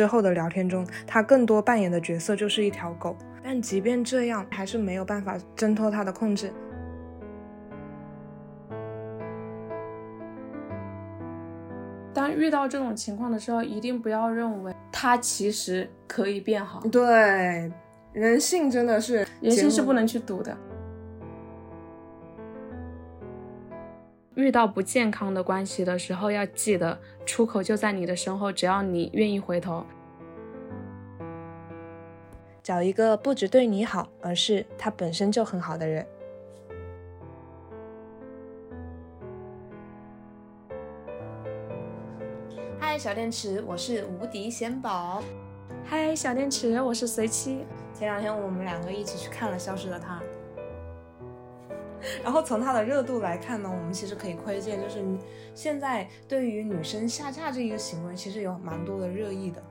[0.00, 3.14] 之后的聊天中，他更多扮演的角色就是一条狗。
[3.42, 6.50] 但即便这样，还是没有办法挣脱他的控制。
[12.14, 16.80] 当遇到这种情况的时候，一定不要认为他其实可以变好。
[16.90, 17.70] 对，
[18.14, 20.56] 人性真的是人性是不能去赌的。
[24.40, 29.84] 遇到不健康的关系的时候，要记得出口就在你的身后，只要你愿意回头。
[32.62, 36.06] 找一个不只对你好，而是他本身就很好的人。
[42.78, 45.22] 嗨，小电池，我是无敌贤宝。
[45.84, 47.64] 嗨，小电池，我是随七。
[47.92, 50.20] 前两天我们两个一起去看了《消失的她》，
[52.22, 55.04] 然后从它的热度来看呢，我们其实可以窥见，就是
[55.54, 59.62] 现在对于女生下架这一个行为，其实有蛮多的热议的。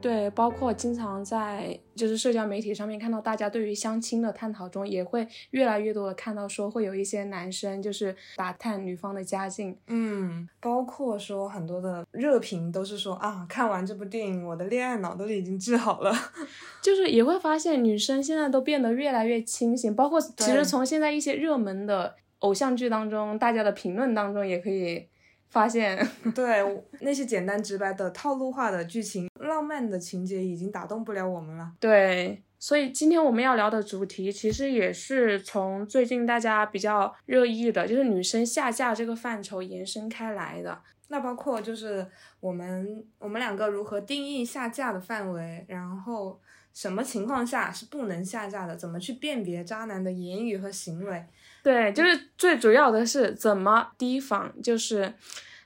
[0.00, 16.12] 对，包括经常在就是社交媒体上面看到大家对于相亲的探讨中，也会越来越多的看到说会有一些男生就是打探女方的家境，嗯，包括说很多的热评都是说啊，看完这部电影，我的恋爱脑都已经治好了，
[16.80, 25.06] 就是也会发现女生现在都变得越来越清醒，包括其实从现在一些热门的偶像剧当中，大家的评论当中也可以。
[25.50, 25.98] 发现，
[26.32, 26.64] 对
[27.00, 31.72] 那些简单直白的套路化的剧情、浪漫的情节已经打动不了我们了。
[31.78, 40.80] 对，所以今天我们要聊的主题，其实也是从最近大家比较热议的，就是女生下嫁这个范畴延伸开来的。
[41.08, 42.06] 那包括就是
[42.38, 46.40] 我们我们两个如何定义下嫁的范围，然后
[46.72, 51.24] 什么情况下是不能下嫁的，怎么去辨别渣男的言语和行为。
[51.64, 55.12] 对，就是最主要的是怎么提防，就是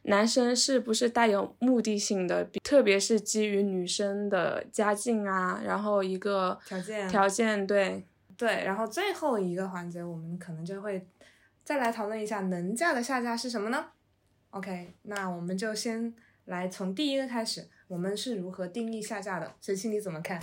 [0.05, 8.05] 男生是不是带有目的性的，特别是基于女生的家境啊，然后一个条件条件，对
[8.37, 11.07] 对，然后最后一个环节，我们可能就会
[11.65, 13.87] 再来讨论一下能嫁的下嫁是什么呢
[14.51, 16.15] ？OK，那我们就先
[16.45, 19.55] 来从第一个开始，我们是如何定义下嫁的？
[19.61, 20.41] 随心你怎么看？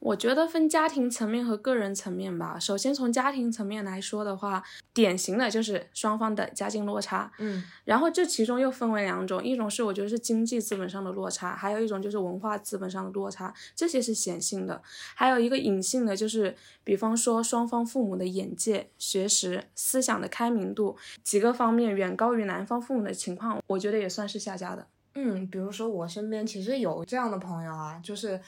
[0.00, 2.58] 我觉得分家庭层面和个人层面吧。
[2.58, 4.62] 首先从家庭层面来说的话，
[4.94, 7.32] 典型的就是双方的家境落差。
[7.38, 14.80] 嗯，然后这其中又分为两种，一种是我觉得是经济资本上的落差，还有一种就是文化资本上的落差，这些是显性的。
[15.14, 16.54] 还有一个隐性的，就是
[16.84, 24.86] 比方说双方父母的眼界、学识、思想的开明度几个方面远高于男方父母的情况，我觉得也算是下家的。
[25.24, 28.40] 嗯，比如说我身边其实有这样的朋友啊，就是。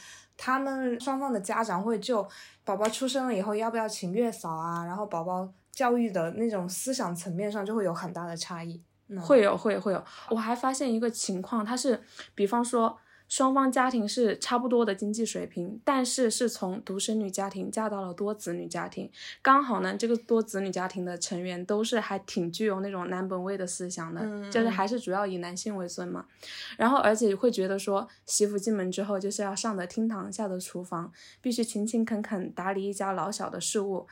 [0.42, 2.26] 他们双方的家长会就
[2.64, 8.82] 宝宝出生了以后要不要请月嫂啊，然后宝宝教育的那种思想层面上就会有很大的差异。
[9.20, 10.02] 会有，会有会有。
[10.30, 12.02] 我还发现一个情况，他是，
[12.34, 12.98] 比方说。
[13.30, 19.08] 双方家庭是差不多的经济水平，但是是从独生女家庭嫁到了多子女家庭，
[19.40, 26.26] 刚好呢，这个多子女家庭的成员都是还挺具有那种男本位的思想的，就是还是主要以男性为尊嘛。
[26.76, 34.08] 然后而且会觉得说，媳妇进门之后就是要上的厅堂，下的厨房，必须勤勤恳恳打理一家老小的事务。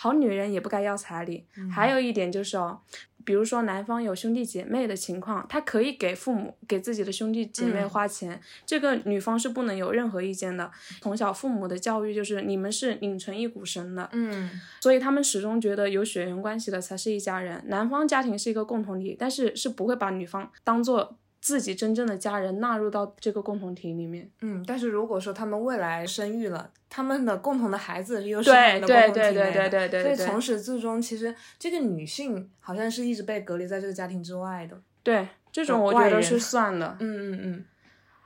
[0.00, 1.44] 好女人也不该要彩礼。
[1.72, 2.80] 还有一点就是哦，
[3.28, 10.70] 比如说男方有兄弟姐妹的情况，他可以给父母给自己的兄弟姐妹花钱，这个女方是不能有任何意见的。
[11.02, 17.62] 从小父母的教育就是你们是拧成一股绳的，嗯，所以他们始终觉得有血缘关系的才是一家人。
[17.66, 21.18] 男方家庭是一个共同体，但是是不会把女方当做。
[21.40, 34.80] 自己真正的家人纳入到这个共同体里面，嗯，但是如果说他们未来生育了，他们的共同的孩子又是他们的共同体内的，所以从始至终，其实这个女性好像是一直被隔离在这个家庭之外的。
[35.02, 36.96] 对，这种我觉得是算的。
[37.00, 37.64] 嗯嗯嗯。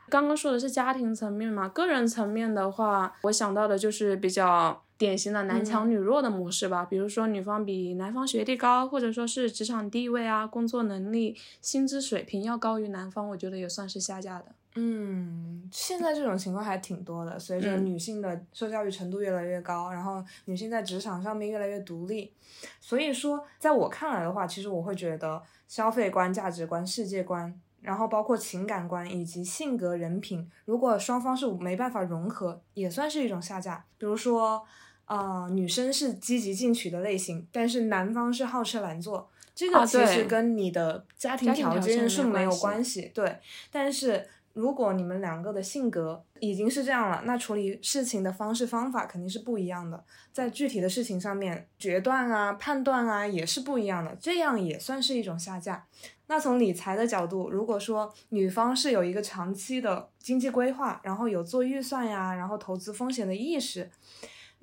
[0.09, 4.83] 刚刚说的是家庭层面嘛，个人层面的话，我想到的就是比较。
[5.03, 14.45] 典型的男强女弱的模式吧，比如说女方比男方学历高，或者说是职场地位啊、工作能力、薪资水平要高于男方，我觉得也算是下嫁的。
[14.77, 22.33] 嗯，现在这种情况还挺多的，随着女性的受教育程度越来越高，然后女性在职场上面越来越独立，
[22.81, 27.61] 所以说在我看来的话，其实我会觉得消费观、价值观、世界观。
[27.83, 33.85] 然后包括情感观以及性格人品，如果双方是没办法融合，也算是一种下嫁。
[33.99, 34.63] 比如说，
[35.07, 43.11] 呃，女生是积极进取的类型，但是男方是好吃懒做，这个其实跟你的家庭条件是没有关系。
[43.15, 43.39] 对，
[43.71, 50.03] 但是如果你们两个的性格已经是这样了，那处理事情的方式方法肯定是不一样的，
[50.33, 55.85] 在具体的事情上面决断啊、判断啊也是不一样的，这样也算是一种下架。
[56.29, 63.91] 那从理财的角度，如果说女方是有一个长期的经济规划，然后有做预算呀，然后投资风险的意识，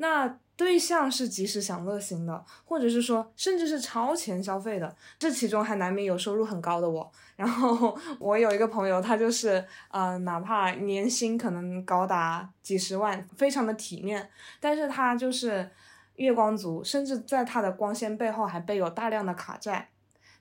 [0.02, 7.12] 那对象是及时享乐型的，或者是说甚至是超前消费的，这其中还难免有收入很高的我。
[7.36, 14.30] 然后 我有一个朋友，他就是呃，哪怕年薪可能高达几十万，非常的体面，
[14.60, 15.70] 但是他就是
[16.16, 19.90] 月光族，甚至在他的光鲜背后还背有大量的卡债，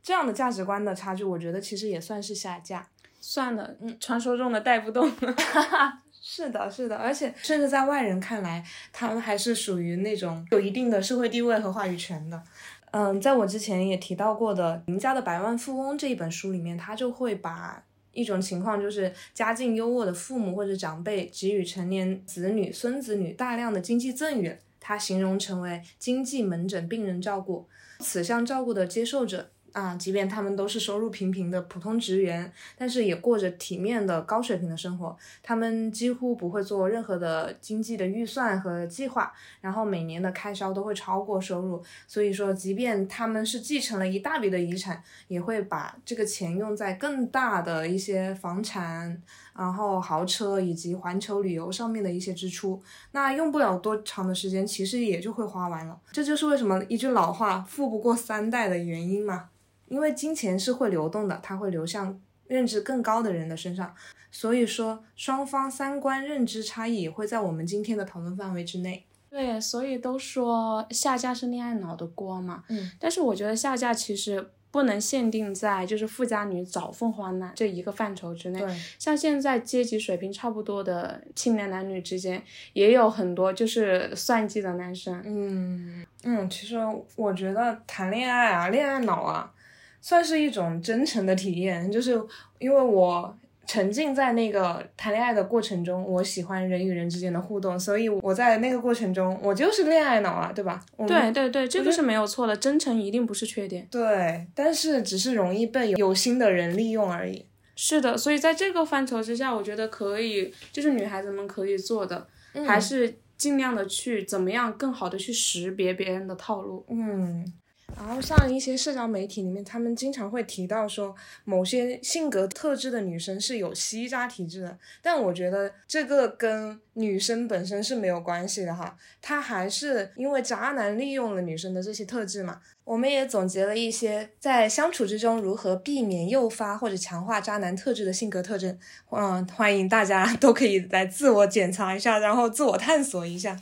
[0.03, 2.89] 这样的价值观的差距，我觉得其实也算是下架。
[3.21, 5.09] 算了，嗯，传说中的带不动。
[6.31, 12.43] 是的，是的，而且甚至在外人看来，他们还是属于那种有一定的社会地位和话语权的。
[12.91, 17.83] 嗯，在我之前也提到过的《邻家的百万富翁》这一本书里面，他就会把
[18.13, 27.67] 一种情况，就是家境优渥的父母或者长辈给予成年子女、孙子女大量的经济赠与，他形容成为经济门诊病人照顾，
[28.01, 29.49] 此项照顾的接受者。
[29.73, 35.17] 啊，即便他们都是收入平平的普通职员，但是也过着体面的高水平的生活。
[35.43, 41.83] 他们几乎不会做任何的经济的预算和计划，然后每年的开销都会超过收入。
[42.07, 49.23] 所以说，即便他们是继承了一大笔的遗产，也会把这个钱用在更大的一些房产。
[49.59, 56.01] 然后豪车以及环球旅游上面的一些支出，那用不了多长的时间，其实也就会花完了。
[56.13, 59.49] 这就是为什么一句老话“富不过三代”的原因嘛。
[59.89, 63.93] 因为金钱是会流动的，它会流向认知更高的人的身上。
[64.31, 69.07] 所以说，双方三观认知差异也会在我们今天的讨论范围之内。
[69.29, 72.63] 对，所以都说下嫁是恋爱脑的锅嘛。
[72.69, 74.53] 嗯，但是我觉得下嫁其实。
[74.71, 78.63] 不能限定在就是富家女找凤凰男这一个范畴之内。
[78.99, 82.43] 像现在阶级水平差不多的青年男女之间，
[82.73, 85.23] 也有很多就是算计的男生。
[85.25, 86.77] 嗯嗯，其实
[87.17, 89.53] 我觉得谈恋爱啊，恋爱脑啊，
[90.01, 92.21] 算是一种真诚的体验，就是
[92.59, 93.39] 因为我。
[93.69, 100.83] 沉浸在那个谈恋爱的过程中，我喜欢人与人之间的互动，所以我在那个过程中，我就是恋爱脑啊，对吧？
[101.07, 103.87] 对对对，这个是没有错的，真诚一定不是缺点。
[103.91, 107.45] 对，但是只是容易被有心的人利用而已。
[107.77, 112.27] 是的，所以在这个范畴之下，我觉得可以，就是女孩子们可以做的，
[112.67, 116.87] 还是尽量的去怎么样更好的去识别别人的套路。
[116.89, 117.53] 嗯。
[117.99, 121.15] 然后像一些社交媒体里面，他们经常会提到说，
[121.45, 124.79] 某些性格特质的女生是有吸渣体质的。
[125.03, 132.61] 但我觉得这个跟女生本身是没有关系的哈，她还是因为渣男利用了女生的这些特质嘛。
[132.85, 138.79] 我们也总结了一些在相处之中如何避免诱发或者强化渣男特质的性格特征。
[139.11, 143.61] 嗯，欢迎大家都可以来自我检查一下，然后自我探索一下。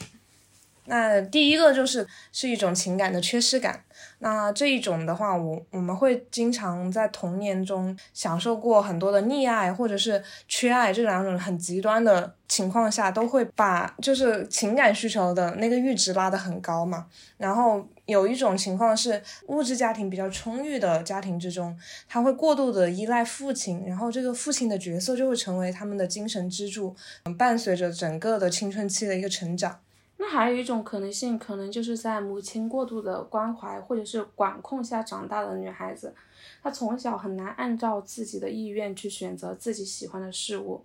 [0.87, 3.83] 那第一个就是是一种情感的缺失感。
[4.19, 17.07] 那这一种的话，我我们会经常在童年中享受过很多的溺爱或者是缺爱这两种很极端的情况下，都会把就是情感需求的那个阈值拉得很高嘛。
[17.37, 21.77] 然后有一种情况是物质家庭比较充裕的家庭之中，
[22.09, 26.95] 他会过度的依赖父亲，然后这个父亲的角色就会成为他们的精神支柱，
[27.37, 29.81] 伴随着整个的青春期的一个成长。
[30.19, 36.15] 那还有一种可能性，可能就是在母亲过度的关怀或者是管控下长大的女孩子，
[36.63, 40.85] 她从小很难按照自己的意愿去选择自己喜欢的事物，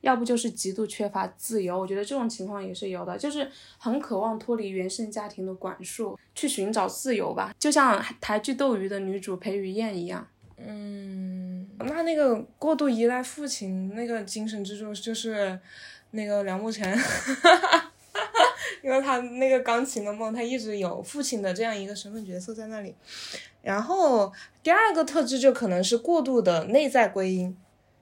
[0.00, 1.78] 要不就是极度缺乏自由。
[1.78, 3.48] 我觉得这种情况也是有的，就是
[3.78, 7.54] 很渴望脱离原生家庭的管束，去寻找自由吧。
[7.58, 10.26] 就像台剧《斗鱼》的女主裴雨燕一样。
[10.58, 15.60] 嗯，那那个过度依赖父亲那个精神支柱就是
[16.10, 16.92] 那个梁慕辰。
[18.86, 22.94] 因为他那个钢琴的梦，他一直有父亲的这样一个身份角色在那里。
[23.60, 27.56] 然后第二个特质就可能是过度的内在归因，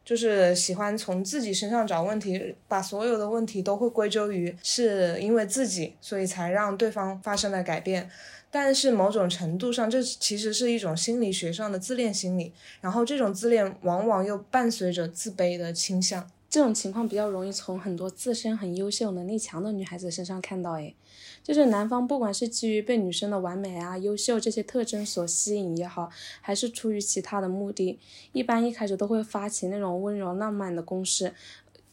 [0.05, 8.11] 就是喜欢从自己身上找问题，把所有的问题都会归咎于是因为自己，所以才让对方发生了改变。
[8.50, 12.53] 但是某种程度上，这其实是一种心理学上的自恋心理。
[12.83, 16.29] 然后这种自恋往往又伴随着自卑的倾向。
[16.55, 20.95] 这种情况比较容易从很多自身很优秀、能力强的女孩子身上看到，诶，
[21.43, 26.09] 就是男方不管是基于被女生的完美啊、优秀这些特征所吸引也好，
[26.41, 27.99] 还是出于其他的目的，
[28.31, 31.35] 一般一开始都会发起那种温柔浪漫的攻势，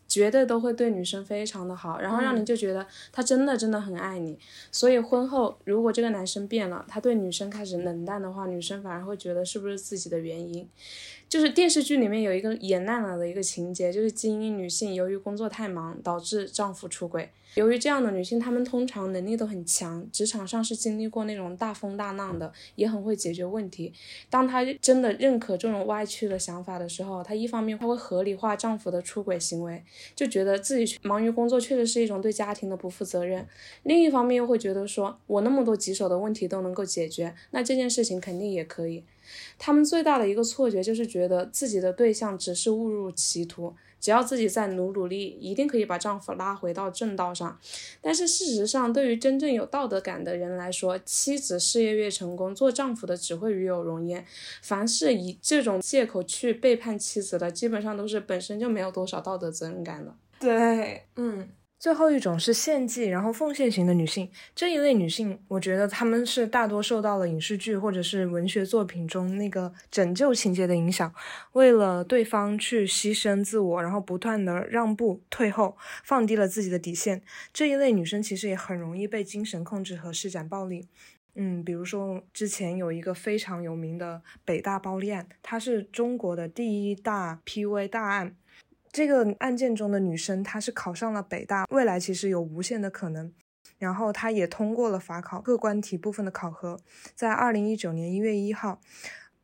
[0.08, 4.38] 绝对都会对女生非常的好，然后让你就觉得他真的真的很爱你。
[4.72, 10.70] 所以婚后如果这个男生变了，他对女生开始冷淡的话，女生反而会觉得是不是自己的原因。
[11.32, 17.30] 就是电视剧里面有一个演烂了的一个情节，就是精英女性由于工作太忙，导致丈夫出轨。
[17.56, 23.94] 由于这样的女性，她们通常能力都很强，职场上是经历过那种大风大浪的，也很会解决问题。
[24.30, 29.82] 当她真的认可这种歪曲的想法的时候，她一方面她会合理化丈夫的出轨行为，
[30.14, 33.46] 就觉得自己忙于工作确实是一种对家庭的不负责任；
[33.84, 39.06] 另一方面又会觉得说，我那么多棘手的问题都能够解决，那这件事情肯定也可以。
[39.58, 43.74] 他们最大的一个错觉就是觉得自己的对象只是误入歧途。
[44.00, 47.60] 只要自己再努努力，一定可以把丈夫拉回到正道上。
[48.02, 54.26] 但是事实上，对于真正有道德感的人来说，妻子事业越成功，做丈夫的只会与有荣焉。
[54.64, 60.12] 凡是以这种借口去背叛妻子的，基本上都是本身就没有多少道德责任感的。
[60.40, 61.48] 对，嗯。
[61.82, 64.30] 最后一种是献祭，然后奉献型的女性。
[64.54, 71.12] 这一类女性，我觉得她们是大多受到了影视剧或者是文学作品中那个拯救情节的影响，
[71.54, 77.24] 为了对方去牺牲自我，然后不断的让步、退后，放低了自己的底线。
[77.52, 80.88] 这一类女生其实也很容易被精神控制和施展暴力。
[81.34, 88.36] 嗯，比如说之前有一个非常有名的北大暴力案，它是中国的第一大 PV 大案。
[88.92, 93.34] 这个案件中的女生，她是考上了北大，未来其实有无限的可能。
[93.78, 96.80] 然后她也通过了法考客观题部分的考核，
[97.16, 98.82] 在二零一九年一月一号。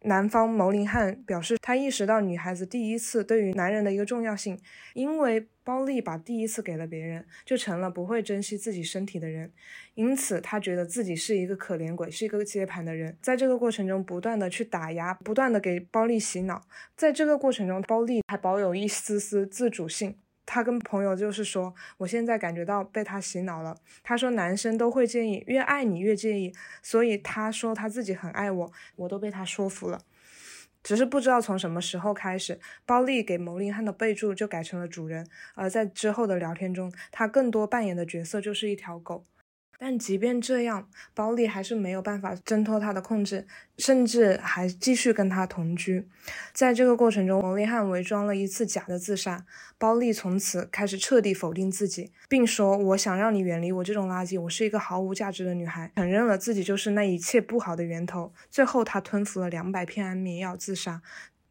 [0.07, 4.57] 男方牟林汉表示，他意识到女孩子第一次对于男人的一个重要性，
[4.93, 9.51] 因为包丽把第一次给了别人，就成了不会珍惜自己身体的人，
[9.95, 13.17] 因此他觉得自己是一个可怜鬼，是一个接盘的人。
[13.21, 20.15] 在这个过程中，不断的去打压，不断的给包丽洗脑，在这个过程中，包丽还保有一丝丝自主性。
[20.47, 23.77] 他跟朋友就是说，我现在感觉到被他洗脑了。
[24.01, 26.51] 他说男生都会介意，越爱你越介意，
[26.81, 30.01] 所以他说他自己很爱我，我都被他说服了。
[30.81, 39.25] 只是不知道从什么时候开始，包丽给牟林汉的备注就改成了主人，而在之后的聊天中，他更多扮演的角色就是一条狗。
[39.79, 43.45] 但即便这样，包丽还是没有办法挣脱他的控制，
[43.77, 46.07] 甚至还继续跟他同居。
[46.51, 49.45] 在这个过程中，罗利汉伪装了一次假的自杀，
[49.77, 58.33] 包丽从此开始彻底否定自己，并说：“我想让你远离我这种垃圾，我是一个毫无价值的女孩。”承认了自己就是那一切不好的源头。
[58.49, 61.03] 最后，他吞服了两百片安眠药自杀。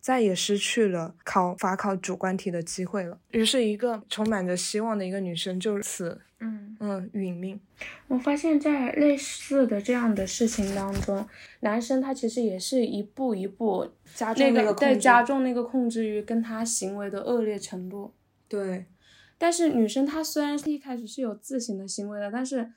[0.06, 3.18] 再也失去了考法考主观题的机会了。
[3.32, 7.58] 于是，一个充满着希望的一个女生就此，嗯嗯，殒命。
[8.06, 11.26] 我发现，在类似的这样的事情当中，
[11.58, 18.14] 男生他其实也是一步一步加重那个在加重那个控制欲跟他行为的恶劣程度。
[18.46, 18.86] 对，
[19.36, 22.70] 但是女生她虽然是一开始是有自省的行为的，但是。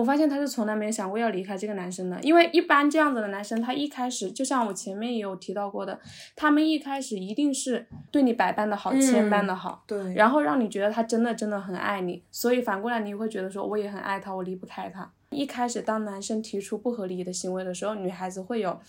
[0.00, 6.00] 我发现他是从来没有想过要离开这个男生的，因为一般这样子的男生，他一开始就像我前面也有提到过的，
[6.34, 15.12] 他们一开始一定是对你百般的好，千般的好，对，然后让你觉得他真的真的很爱你，所以反过来你会觉得说我也很爱他，我离不开他。
[15.28, 18.80] 一开始当男生提出不合理的行为的时候，女孩子会有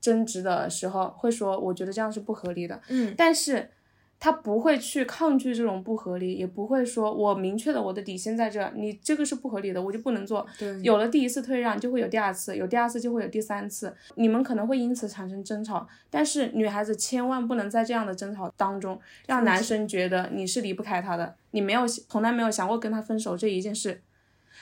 [0.00, 3.68] 争执的时候，会说我觉得这样是不合理的，嗯，但是。
[4.22, 10.46] 他不会去抗拒这种不合理，也不会说我明确的我的底线在这，你这个是不合理的，我就不能做。
[10.56, 24.02] 对，有了第一次退让，就会有第二次，有第二次就会有第三次，你们可能会因此产生争吵，但是女孩子千万不能在这样的争吵当中让男生觉得你是离不开他的，你没有从来没有想过跟他分手这一件事，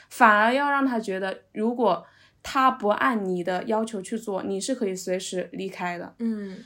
[0.09, 2.07] 反而要让他觉得，如果
[2.43, 6.15] 他不按你的要求去做，你是可以随时离开的。
[6.21, 6.57] 嗯。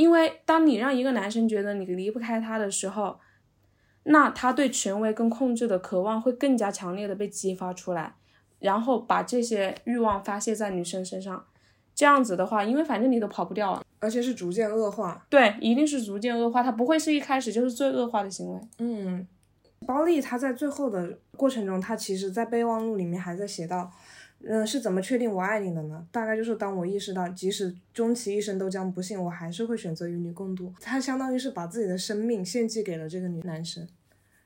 [0.00, 3.20] 因为当你让一个男生觉得你离不开他的时候，
[4.04, 8.14] 那他对权威跟控制的渴望会更加强烈的被激发出来，
[8.60, 11.44] 然后把这些欲望发泄在女生身上。
[11.94, 15.26] 这样子的话，因为反正你都跑不掉了，而且是逐渐恶化。
[15.28, 18.60] 对，一定是逐渐恶化，他不会是一开始就是最恶化的行为。
[18.78, 19.26] 嗯，
[19.86, 23.92] 包丽他在最后的过程中，他其实在备忘录里面还在写到。
[24.42, 26.06] 嗯，是怎么确定我爱你的呢？
[26.10, 30.72] 大概就是当我意识到，即使终其一生都将不幸，我还是会选择与你共度。
[30.80, 33.86] 他相当于是把自己的生命献祭给了这个女男生。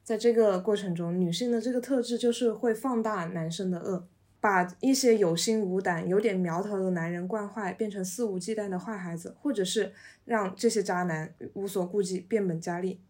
[0.02, 4.06] 在这个过程中，女性的这个特质就是会放大男生的恶，
[4.40, 9.92] 把一些有心无胆、有点苗头的男人惯坏，变成肆无忌惮的坏孩子，或者是
[10.24, 13.00] 让这些渣男无所顾忌、变本加厉。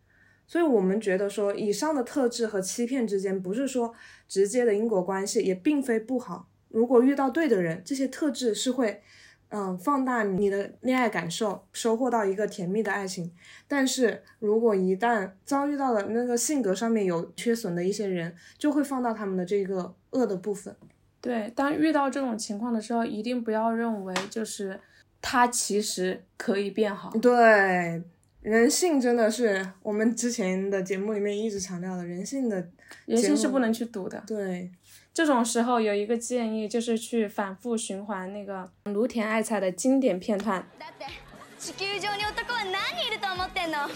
[0.47, 3.95] 所以，我们觉得说，以上的特质和欺骗之间不是说
[4.29, 6.51] 直接的因果关系，也并非不好。
[6.75, 9.01] 如果遇到对的人，这些特质是会，
[9.51, 13.33] 嗯，放大你的恋爱感受，收获到一个甜蜜的爱情。
[13.69, 20.75] 但是如果一旦遭遇到了那个性格上面有缺损的一些人，就会放大他们的这个恶的部分。
[21.21, 24.81] 对，当遇到这种情况的时候，一定不要认为就是
[25.23, 27.11] 他其实可以变好。
[27.23, 28.03] 对，
[28.44, 32.70] 人性真的是我们之前的节目里面一直强调的，人性的
[33.06, 34.24] 人性是不能去赌的。
[34.26, 34.72] 对，
[35.14, 40.66] 这种时候有一个建议，就是去反复循环那个芦田爱菜的经典片段。
[41.60, 42.72] 地球上に男は何
[43.06, 43.90] いると思ってんの？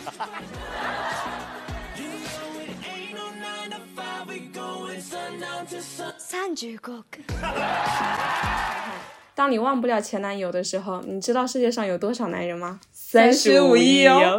[6.18, 7.24] 三十五億。
[9.39, 12.81] 当你忘不了前男友的时候，你知道世界上有多少男人吗？
[12.91, 14.37] 三十五亿哦。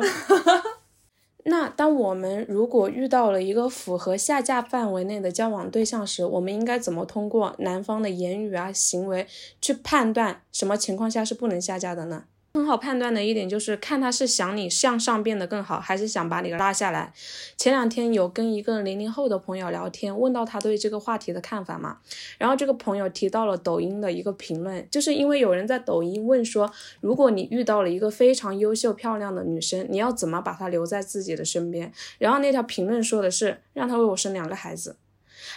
[1.46, 9.26] 那当我们如果遇到了一个符合下架范围内的交往对象时，我们应该怎么通过男方的言语啊、行为
[9.62, 12.26] 去判断什么情况下是不能下架的呢？
[12.54, 17.14] 很好判断的一点就是看他是想你向上变得更好，还是想把你拉下来。
[17.56, 22.00] 前两天有跟一个零零后的朋友聊天，问到他对这个话题的看法嘛，
[22.38, 31.92] 然后这个朋友提到了抖音的一个评论，就是因为有人在抖音问说，如果你遇到了一个非常优秀漂亮的女生，你要怎么把她留在自己的身边？
[32.18, 34.96] 然后那条评论说的是让她为我生两个孩子。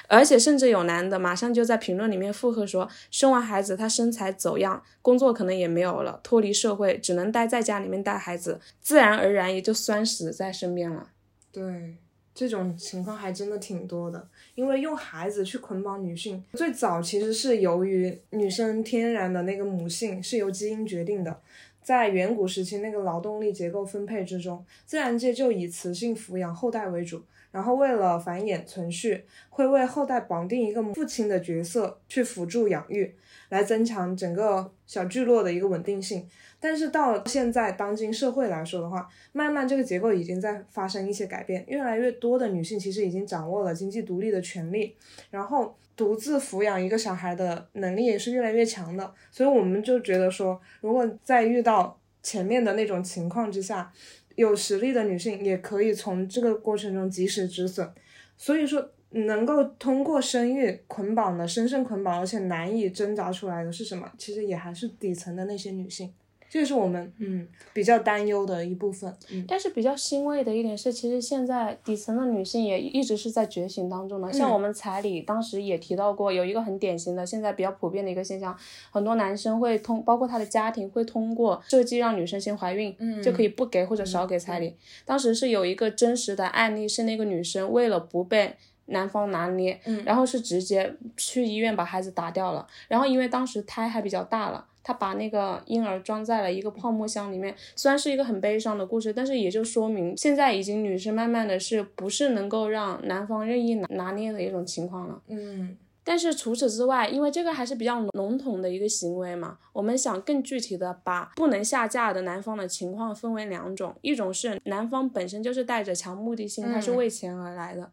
[0.08, 11.08] 而且甚至有男的马上就在评论里面附和说，生完孩子他身材走样，工作可能也没有了，脱离社会，只能待在家里面带孩子，自然而然也就酸死在身边了。
[11.50, 11.96] 对，
[12.34, 14.28] 这种情况还真的挺多的。
[14.54, 21.40] 因为用孩子去捆绑女性，最早其实是由于女生天然的那个母性是由基因决定的，
[21.82, 27.22] 在远古时期那个劳动力结构分配之中，自然界就以雌性抚养后代为主。
[27.52, 33.14] 然后为了繁衍存续，会为后代绑定一个父亲的角色去辅助养育，
[33.50, 36.26] 来增强整个小聚落的一个稳定性。
[36.58, 44.96] 但是到现在当今社会来说的话，慢慢这个结构已经在发生一些改变，越来越多的女性其实已经掌握了经济独立的权利，
[45.30, 49.12] 然后独自抚养一个小孩的能力也是越来越强的。
[49.30, 53.92] 所以我们就觉得说，如果在遇到前面的那种情况之下，
[54.36, 57.88] 有实力的女性也可以从这个过程中及时止损，
[58.36, 64.10] 所以说能够通过生育捆绑的深深捆绑，而且难以挣扎出来的是什么？
[64.16, 66.12] 其实也还是底层的那些女性。
[66.52, 74.30] 这是我们嗯比较担忧的一部分，嗯，但是比较欣慰的一点是，其实现在底层的女性也一直是在觉醒当中的。
[74.30, 78.54] 像我们彩礼当时也提到过，有一个很典型的，现在比较普遍的一个现象，
[78.90, 84.76] 很多男生会通，包括他的家庭会通过设计让女生先怀孕，嗯，就可以不给或者少给彩礼。
[85.06, 88.54] 当时是有一个真实的案例，是那个女生为了不被
[88.86, 94.66] 男方拿捏，嗯，然后是直接去医院把孩子打掉了，然后因为当时胎还比较大了。
[94.82, 105.22] 他把那个婴儿装在了一个泡沫箱里面，虽然是一个很悲伤的故事，但是也就说明现在已经女生慢慢的是不是能够让男方任意拿拿捏的一种情况了。
[105.28, 117.92] 嗯，但是除此之外，因为这个还是比较笼统的一个行为嘛，我们想更具体的把不能下架的男方的情况分为两种，一种是男方本身就是带着强目的性，他是为钱而来的，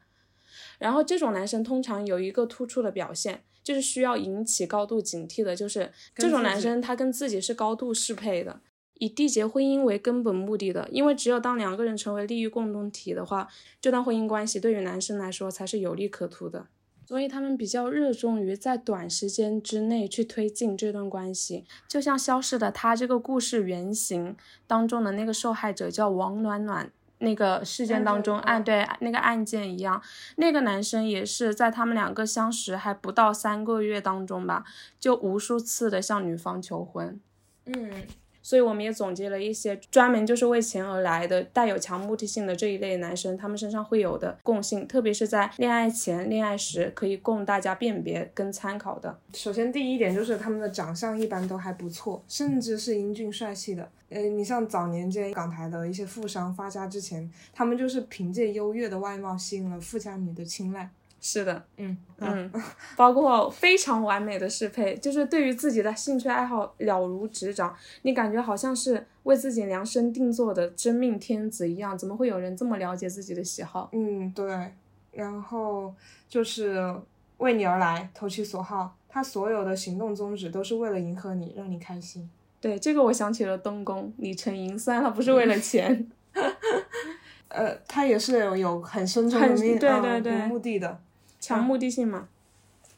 [0.80, 3.44] 然后这种男生通常有一个突出的表现。
[3.70, 8.62] 就是需要引起高度警惕的，就是这种男生他跟自己是高度适配的，
[8.96, 10.90] 以缔结婚姻为根本目的的。
[10.92, 13.48] 因为只有当两个人成为利益共同体的话，
[13.80, 16.66] 这段婚姻关系对于男生来说才是有利可图的。
[17.06, 21.64] 所以他们比较热衷于在短时间之内去推进这段关系。
[21.88, 26.92] 就像《消失的她》这个故事原型当中的那个受害者叫王暖暖。
[27.20, 30.02] 那个事件当中，案对那个案件一样，
[30.38, 34.66] 那个男生也是在他们两个相识还不到三个月当中吧，
[35.00, 37.20] 就无数次的向女方求婚。
[37.66, 38.04] 嗯。
[38.42, 49.20] 所以我们也总结了一些专门就是为钱而来的、带有强目的性的这一类男生，他们身上会有的共性，特别是在恋爱前、恋爱时，可以供大家辨别跟参考的。
[49.34, 53.90] 首先，第一点就是他们的长相一般都还不错，甚至是英俊帅气的。
[54.10, 60.90] 呃，你像早年间港台的一些富商发家之前，他们就是凭借优越的外貌吸引了富家女的青睐。
[61.22, 62.52] 是的，嗯嗯，
[62.96, 73.90] 包括非常完美的适配，就是对于自己的兴趣爱好了如指掌，你感觉好像是为自己量身定做的真命天子一样，怎么会有人这么了解自己的喜好？
[73.92, 74.74] 嗯，对，
[75.12, 75.94] 然后
[76.28, 76.96] 就是
[77.38, 82.30] 为你而来，投其所好，他所有的行动宗旨都是为了迎合你，让你开心。
[82.62, 86.10] 对，这个我想起了东宫李承寅，虽然他不是为了钱，
[87.48, 91.00] 呃，他也是有很深重的对对对目的的。
[91.40, 92.28] 强目的性嘛，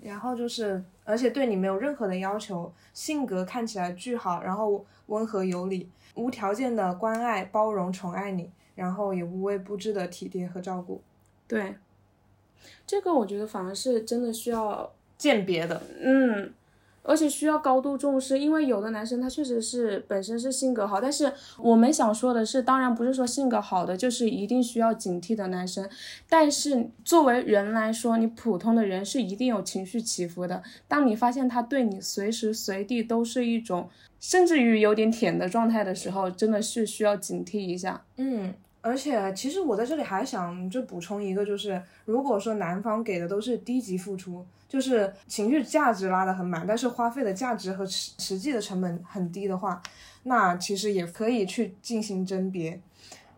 [0.02, 11.02] 然后就是，而且对你没有任何的要求，性格看起来巨好，然后温和有礼，无条件的关爱、包容、宠爱你，然后也无微不至的体贴和照顾。
[11.48, 11.76] 对，
[12.88, 15.82] 这个我觉得反而是真的需要鉴别的。
[16.00, 16.54] 嗯，
[17.04, 25.90] 而且需要高度重视，因为有的男生他确实是本身是性格好，但是我们想说的是，当然不是说性格好的就是一定需要警惕的男生，
[26.30, 30.62] 但是作为人来说，你普通的人是一定有情绪起伏的。
[30.88, 38.04] 当你发现他对你随时随地都是一种，甚至于有点舔的状态的时候，真的是需要警惕一下。
[38.18, 38.54] 嗯。
[38.84, 49.82] 而且，其实我在这里还想就补充一个，就是如果说男方给的都是低级付出，就是情绪价值拉得很满，但是花费的价值和实实际的成本很低的话，
[50.24, 52.80] 那其实也可以去进行甄别。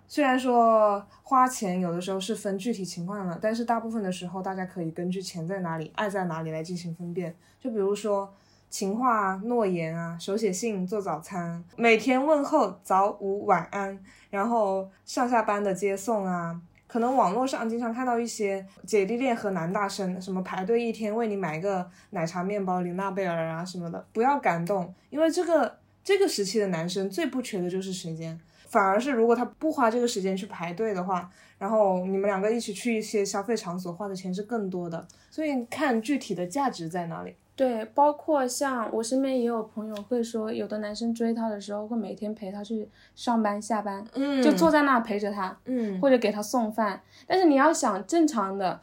[0.07, 7.35] 虽然说花钱有的时候是分具体情况的，但是大部分的时候大家可以根据钱在哪里、爱在哪里来进行分辨。
[7.59, 8.31] 就比如说
[8.69, 13.99] 情话、诺言啊，手写信、做早餐，每天问候早午晚安。
[14.29, 16.61] 然后上下班的接送啊，
[16.93, 31.27] 可能网络上经常看到一些姐弟恋和男大生，什么排队一天为你买个奶茶面包、林娜贝尔啊什么的，不要感动，因为这个这个时期的男生最不缺的就是时间，反而是如果他不花这个时间去排队的话，
[31.57, 37.35] 然后你们两个一起去一些消费场所花的钱是更多的，所以看具体的价值在哪里。
[37.55, 47.01] 对，包括像我身边也有朋友会说，有的男生追她的时候会每天陪她去上班下班，嗯，就坐在那陪着她，嗯，或者给她送饭。
[47.27, 48.79] 但是你要想正常的，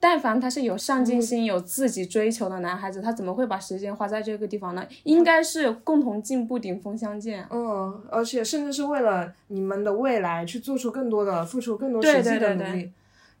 [0.00, 4.86] 但凡他是有上进心、有自己追求的男孩子，他怎么会把时间花在这个地方呢？
[5.04, 7.46] 应该是共同进步、顶峰相见。
[7.50, 12.90] 嗯，而且甚至是为了你们的未来去做出更多的付出，更多实际的努力。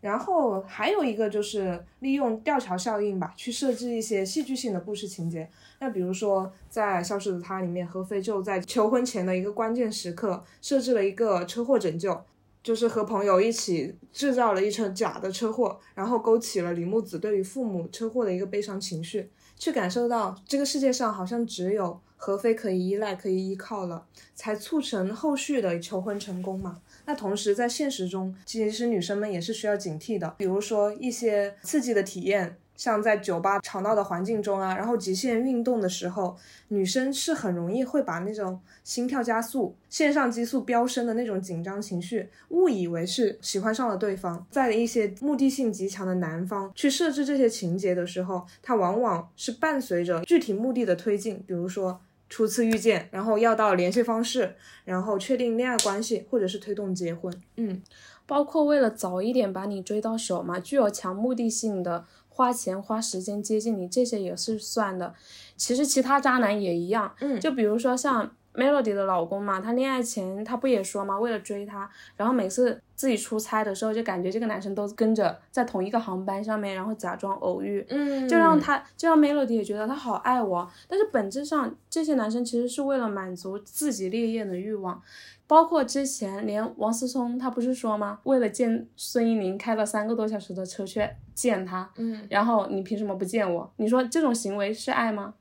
[0.04, 5.48] 然后还有一个就是利用吊桥效应吧，去设置一些戏剧性的故事情节。
[5.80, 12.20] 那比如说在《消失的她》里面，何非就在求婚前的一个关键时刻设置了一个车祸拯救，
[12.62, 26.82] 就是和朋友一起制造了一场假的车祸，然后勾起了李木子对于父母车祸的一个悲伤情绪，去感受到这个世界上好像只有何非可以依赖、可以依靠了，才促成后续的求婚成功嘛。
[27.06, 30.34] 那同时，在现实中，其实女生们也是需要警惕的。
[30.38, 36.36] 比如说一些刺激的体验，像在酒吧吵闹的环境中啊，然后极限运动的时候，
[36.68, 44.44] 女生是很容易会把那种心跳加速、线上激素飙升的那种紧张情绪，误以为是喜欢上了对方。
[44.50, 52.00] 在一些目的性极强的男方去设置这些情节的时候，他往往是伴随着具体目的的推进，比如说。
[52.28, 57.32] 初次遇见，然后要到联系方式，然后确定恋爱关系，或者是推动结婚。
[57.56, 57.82] 嗯，
[58.26, 65.14] 包括为了早一点把你追到手嘛，具有强目的性的花钱花时间接近你，这些也是算的。
[65.56, 67.14] 其实其他渣男也一样。
[67.20, 68.34] 嗯，就比如说像。
[68.54, 80.70] Melody 的老公嘛，他恋爱前他不也说嘛，为了追她，然后每次自己出差的时候，就感觉这个男生都跟着在同一个航班上面，然后假装偶遇，嗯，就让他，就让 Melody 也觉得他好爱我。
[80.88, 85.02] 但是本质上，这些男生其实是为了满足自己烈焰的欲望，
[85.48, 88.20] 包括之前连王思聪他不是说吗？
[88.22, 93.72] 为了见孙一宁开了三个多小时的车去见他，嗯，然后你凭什么不见我？
[93.78, 95.34] 你说这种行为是爱吗？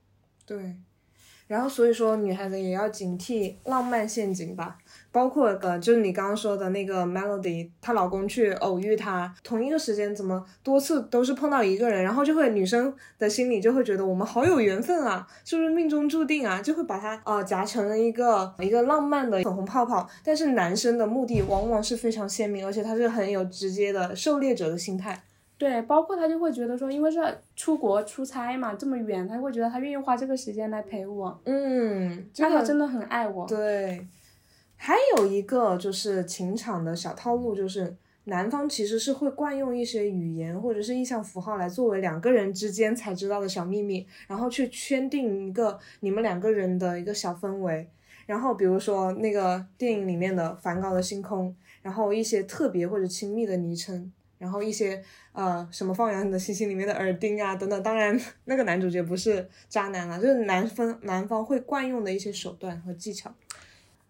[0.48, 0.76] 对。
[1.54, 4.76] 然后所以说，女孩子也要警惕浪漫陷阱吧。
[5.12, 16.60] 包括呃，就是你刚刚说的那个 Melody，她老公去偶遇她，同一个时间怎么多次都是碰到一个人，然后就会女生的心里就会觉得我们好有缘分啊，是不是命中注定啊？
[16.60, 20.10] 就会把它呃夹成了一个一个浪漫的粉红泡泡。
[20.24, 25.22] 但是男生的目的往往是非常鲜明，而且他是很有直接的狩猎者的心态。
[25.64, 27.20] 对，包括他就会觉得说，因为是
[27.56, 31.40] 出国出差嘛，这么远，他会觉得他愿意花这个时间来陪我。
[31.46, 33.48] 嗯，那他真的很爱我。
[33.48, 34.06] 对，
[34.76, 37.96] 还有一个就是情场的小套路，就是
[38.26, 47.88] 男方其实是会惯用一些语言或者是意象符号来作为两个人之间才知道的小秘密，然后去圈定一个你们两个人的一个小氛围。
[48.26, 54.12] 然后比如说那个电影里面的梵高的星空，然后一些特别或者亲密的昵称。
[54.44, 55.02] 然后一些
[55.32, 63.34] 呃什么放羊的星星里面的耳钉啊等等，当然那个男主角不是渣男啊，就是男方男方会惯用的一些手段和技巧。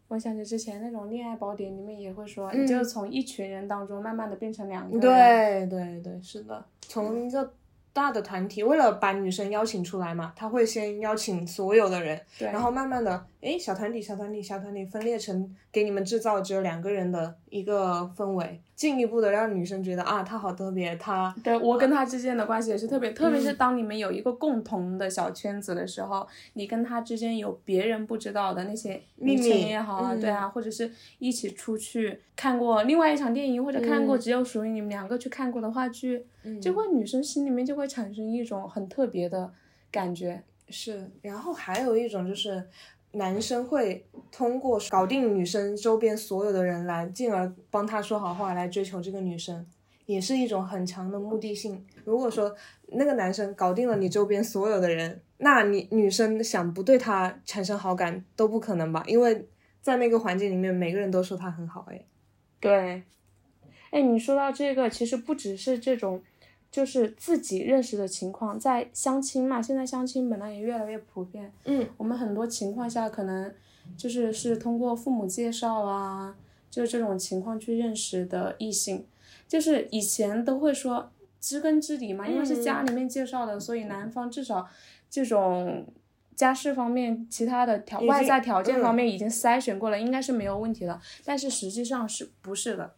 [0.08, 5.00] 我想起之前那种恋爱宝典里面也会说，你就从一群人当中慢慢的变成两个人。
[5.00, 7.54] 对对对，是的，从一个。
[7.96, 36.26] 大的团体为了把女生邀请出来嘛，他会先邀请所有的人，然后慢慢的，哎，小团体、小团体、小团体分裂成给你们制造只有两个人的一个氛围，进一步的让女生觉得啊，他好特别，他对我跟他之间的关系也是特别，特别是当你们有一个共同的小圈子的时候，你跟他之间有别人不知道的那些秘密也好啊，对啊，或者是一起出去看过另外一场电影，或者看过只有属于你们两个去看过的话剧，
[36.60, 37.84] 就会女生心里面就会。
[37.84, 39.52] 会产生一种很特别的
[39.92, 42.66] 感觉，是，然后还有一种就是
[43.14, 49.66] 男生会通过搞定女生周边所有的人来，进而帮她说好话来追求这个女生，
[50.06, 51.86] 也是一种很强的目的性。
[52.04, 52.56] 如果说
[52.88, 59.04] 那个男生搞定了你周边所有的人，那你女生想不对他产生好感都不可能吧？
[59.08, 59.48] 因为
[59.82, 62.06] 在那个环境里面，每个人都说他很好，哎，
[62.60, 63.04] 对，
[63.92, 66.24] 哎，你说到这个，其实不只是这种。
[66.74, 71.54] 就是自己认识的情况，在相亲嘛，现在相亲本来也越来越普遍。
[71.66, 73.54] 嗯，我们很多情况下可能
[73.96, 76.36] 就是是通过父母介绍啊，
[76.72, 79.06] 就这种情况去认识的异性。
[79.48, 84.68] 就是以前都会说知根知底嘛，因为是家里面介绍的，所以男方至少
[85.12, 85.86] 这种
[86.36, 91.00] 家世方面、其他的条外在条件方面已经筛选过了，应该是没有问题的。
[91.24, 92.96] 但是实际上是不是的？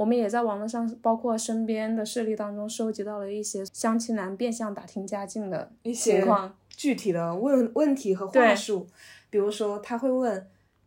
[0.00, 8.86] 我们也在网络上，包括身边的事例当中，收集到了一些相亲男变相打听家境的一些情况具体的问问题和话术。
[9.28, 10.46] 比如说，他会问：“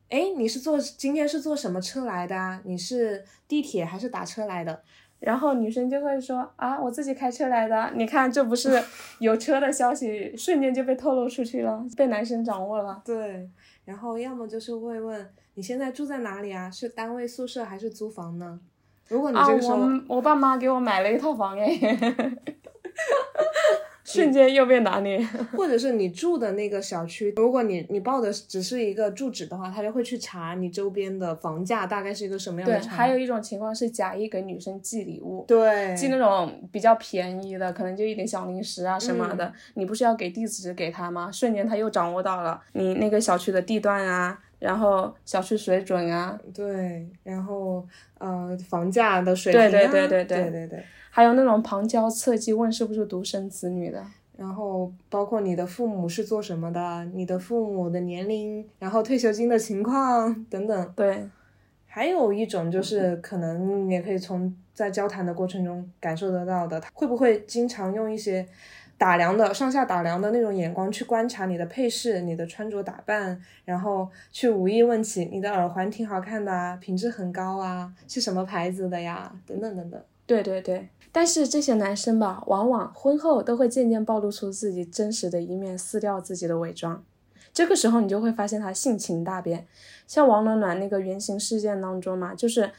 [0.10, 2.60] 哎，你是坐今天是坐什么车来的啊？
[2.66, 4.82] 你是地铁还是打车来的？”
[5.22, 8.84] 然后女生就会说：“啊，我自己开车来的。”你看，这不是
[9.22, 13.00] 有车的消息，瞬间就被透露出去了，被男生掌握了。
[13.06, 13.48] 对，
[13.86, 16.72] 然后要么就是会问：“你现在住在哪里啊？
[16.72, 18.60] 是单位宿舍还是租房呢？”
[19.10, 21.78] 如果你这个时候，我爸妈给我买了一套房哎，
[24.04, 25.26] 瞬间又被拿捏。
[25.56, 32.80] 或者是你住的那个小区，如果你你报的只是一个住址的话，他就会去查你周边的房价大概是一个什么样的。
[32.80, 39.52] 对，还有一种情况是假意给女生寄礼物，对，寄那种比较便宜的，可能就一点小零食啊什么的。
[39.76, 41.32] 你不是要给地址给他吗？
[41.32, 44.40] 瞬间他又掌握到了你那个小区的地段啊。
[44.64, 47.86] 然后小区水准啊，对，然后
[48.18, 54.02] 呃房价的水平啊，对对对对对对对，还有那种旁敲侧击问是不是独生子女的，
[54.38, 60.94] 然后包括你的父母是做什么的，你的父母的年龄，然后退休金的情况等等。
[60.96, 61.28] 对，
[61.86, 68.48] 还有一种就是可能也可以从在交谈的过程中感受得到的，他会不会经常用一些。
[69.04, 79.30] 打量的上下打量的那种眼光去观察你的配饰、你的穿着打扮，然后去无意问起你的耳环挺好看的啊，品质很高啊，是什么牌子的呀？
[79.46, 80.02] 等等等等。
[80.26, 87.04] 对对对，但是这些男生吧，往往婚后都会渐渐暴露出自己真实的一面，撕掉自己的伪装。
[87.52, 89.68] 这个时候你就会发现他性情大变，
[90.08, 92.72] 像王暖暖那个原型事件当中嘛，就是。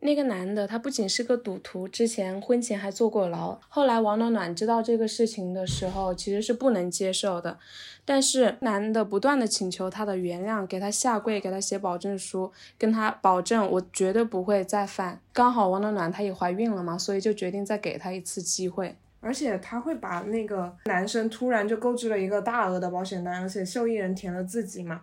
[0.00, 3.58] 那个男的，他不仅是个赌徒，之前婚前还坐过牢。
[3.68, 7.58] 后来王暖暖知道这个事情的时候，其实是不能接受的。
[8.04, 15.20] 但是男的不断的请求她的原谅，给她下跪，给她写保证书，跟她保证我绝对不会再犯。
[15.32, 18.96] 刚好王暖暖她也怀孕了嘛，所以就决定再给她一次机会。
[19.18, 25.00] 而且他会把那个男生突然就购置了一个大额的保险单，而且受益人填了自己嘛。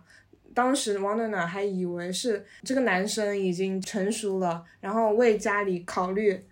[0.54, 6.46] 当时王暖暖还以为是这个男生已经成熟了，然后为家里考虑，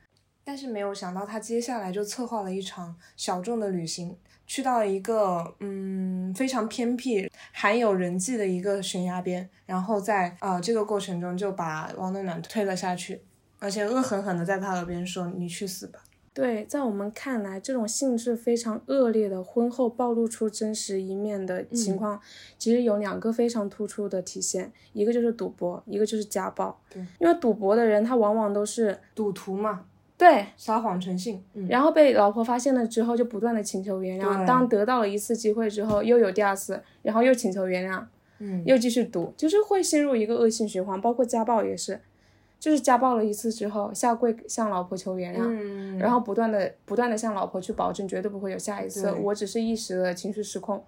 [0.45, 13.23] 但是没有想到他接下来就策划了一场小众的旅行，去到了一个嗯非常偏僻、含有人迹的一个悬崖边，然后在啊这个过程中就把王暖暖推了下去，
[13.59, 16.01] 而且恶狠狠的在他耳边说：“你去死吧。”
[16.35, 22.18] 对，在我们看来，这种性质非常恶劣的婚后暴露出真实一面的情况，
[22.57, 26.81] 其实有两个非常突出的体现，一个就是赌博，一个就是家暴。
[26.88, 29.85] 对，因为赌博的人他往往都是赌徒嘛，
[30.16, 34.47] 对，撒谎成性，然后被老婆发现了之后，就不断的请求原谅。
[34.47, 38.03] 当得到了一次机会之后，又有第二次，然后又请求原谅，
[38.38, 42.01] 嗯，又继续赌，就是会陷入一个恶性循环，包括家暴也是。
[42.62, 50.81] 就是家暴了一次之后，下跪向老婆求原谅，然后不断的不断的向老婆去保证绝对不会有下一次，我只是一时的情绪失控，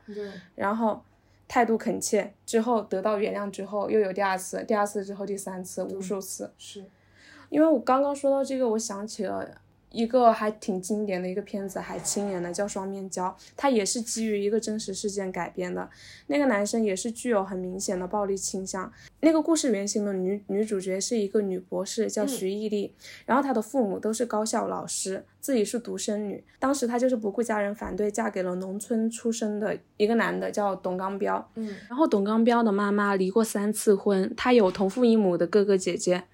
[0.55, 1.03] 然后
[1.49, 6.85] 态度恳切，之后得到原谅之后又有第二次，第二次之后第三次，无数次，是，
[7.49, 9.63] 因为我刚刚说到这个，我想起了。
[9.91, 15.89] 一个还挺经典的一个片子，还亲演的叫《双面胶》，它也是基于一个真实事件改编的。
[16.27, 18.93] 那个男生也是具有很明显的暴力倾向。
[19.25, 22.93] 那个故事原型的女女主角是一个女博士，叫徐毅丽，
[23.25, 26.45] 然后她的父母都是高校老师，自己是独生女。
[26.59, 31.51] 当时她就是不顾家人反对，嫁给了农村出生的一个男的，叫董刚彪。
[31.55, 36.25] 嗯，然后董刚彪的妈妈离过三次婚，她有同父异母的哥哥姐姐。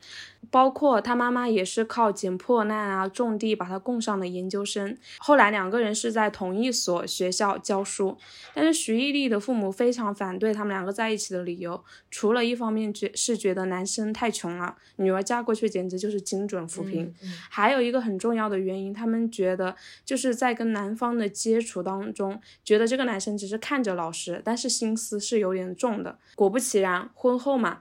[0.50, 4.96] 包括他妈妈也是靠捡破烂啊、种地把他供上了研究生。
[5.18, 8.16] 后来两个人是在同一所学校教书，
[8.55, 12.80] 但是徐毅丽的父母非常反对他们两个在一起的理由，除了一方面。
[12.81, 17.05] 面觉是觉得男生太穷了，女儿嫁过去简直就是精准扶贫。
[17.05, 26.19] 嗯嗯还有一个很重要的原因，他们觉得就是在跟男方的接触当中，觉得这个男生只是看着老实，但是心思是有点重的。
[26.35, 27.81] 果不其然，婚后嘛，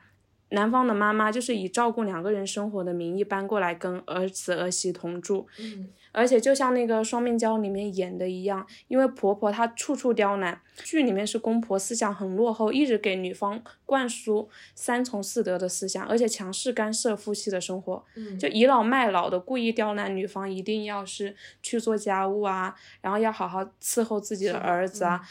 [0.50, 25.22] 男方的妈妈就是以照顾两个人生活的名义搬过来跟儿子儿媳同住，嗯而且就像那个《双面胶》里面演的一样，因为婆婆她处处刁难，剧里面是公婆思想很落后，一直给女方灌输三从四德的思想，而且强势干涉夫妻的生活，嗯就倚老卖老的，故意刁难女方，一定要是去做家务啊，然后要好好伺候自己的儿子啊。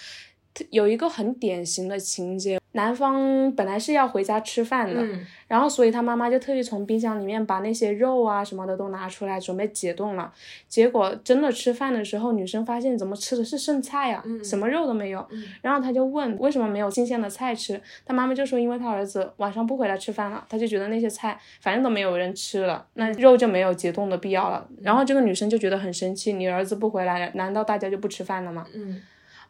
[0.70, 10.31] 有一个很典型的情节，男方本来是要回家吃饭的，嗯然后所以他妈妈就特意从冰箱里面把那些肉啊什么的都拿出来，准备解冻了。
[10.68, 15.26] 结果真的吃饭的时候，女生发现怎么吃的是剩菜啊，嗯什么肉都没有。
[15.31, 24.68] 嗯然后他就问为什么没有新鲜的菜吃，他妈妈就说因为他儿子晚上不回来吃饭了，他就觉得那些菜反正都没有人吃了，那肉就没有解冻的必要了。
[24.83, 28.66] 然后这个女生就觉得很生气，你儿子不回来，难道大家就不吃饭了吗？
[28.74, 29.00] 嗯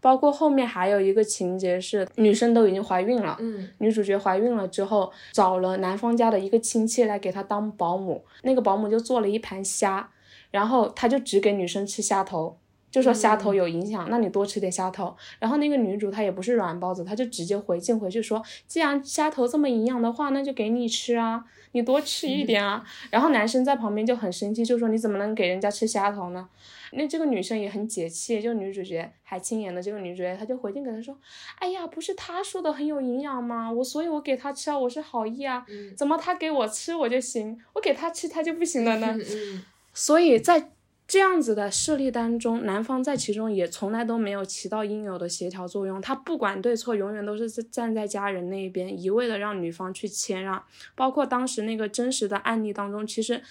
[0.00, 10.10] 包括后面还有一个情节是女生都已经怀孕了，嗯女主角怀孕了之后，找了男方家的一个亲戚来给她当保姆，那个保姆就做了一盘虾，
[10.50, 12.56] 然后她就只给女生吃虾头。
[12.98, 15.16] 就说虾头有影响，那你多吃点虾头。
[15.38, 22.84] 然后那个女主她也不是软包子，她就直接回敬回去说，既然虾头这么营养的话，那就给你吃啊，你多吃一点啊。
[23.12, 26.48] 然后男生在旁边就很生气，就说你怎么能给人家吃虾头呢？
[26.92, 31.16] 那这个女生也很解气，就女主角海清演的这个女主角，她就回敬给他说，
[31.60, 33.70] 哎呀，不是他说的很有营养吗？
[33.70, 39.14] 我所以，我给他吃啊，我是好意啊，嗯怎么他给我吃我就行，我给他吃他就不行了呢？
[39.16, 39.62] 嗯
[39.94, 40.70] 所以在
[41.08, 50.62] 这样子的势力当中，男方在其中也从来都没有起到应有的协调作用，他不管对错，永远都是站在家人那一边，一味的让女方去谦让。
[50.94, 53.42] 包括当时那个真实的案例当中，其实。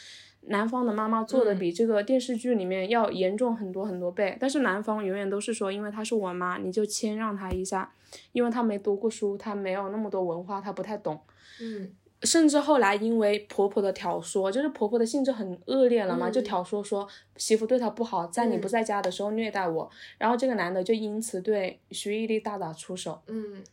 [0.49, 7.91] 男方的妈妈做的比这个电视剧里面要严重很多很多倍，但是男方永远都是说，因为她是我妈，你就谦让她一下，
[8.31, 11.19] 因为她没读过书，她没有那么多文化，她不太懂。
[11.59, 11.91] 嗯
[12.23, 16.31] 甚至后来因为婆婆的挑唆，就是婆婆的性质很恶劣了嘛，嗯。
[16.33, 23.21] 就挑唆说媳妇对她不好，在你不在家的时候虐待我，然后这个男的就因此对徐艺丽大打出手。
[23.27, 23.63] 嗯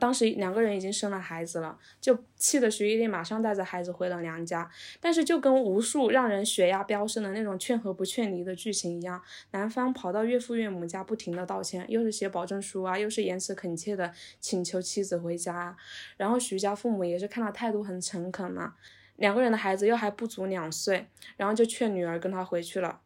[0.00, 4.70] 当时两个人已经生了孩子了，就气得徐一丽马上带着孩子回了娘家。
[5.00, 9.20] 但是就跟无数让人血压飙升的那种劝和不劝离的剧情一样，
[9.50, 15.76] 男方跑到岳父岳母家不停的道歉，又是写保证书啊，又是言辞恳切的请求妻子回家啊。
[16.16, 18.74] 然后徐家父母也是看他态度很诚恳嘛，
[19.16, 23.00] 两个人的孩子又还不足两岁，然后就劝女儿跟他回去了。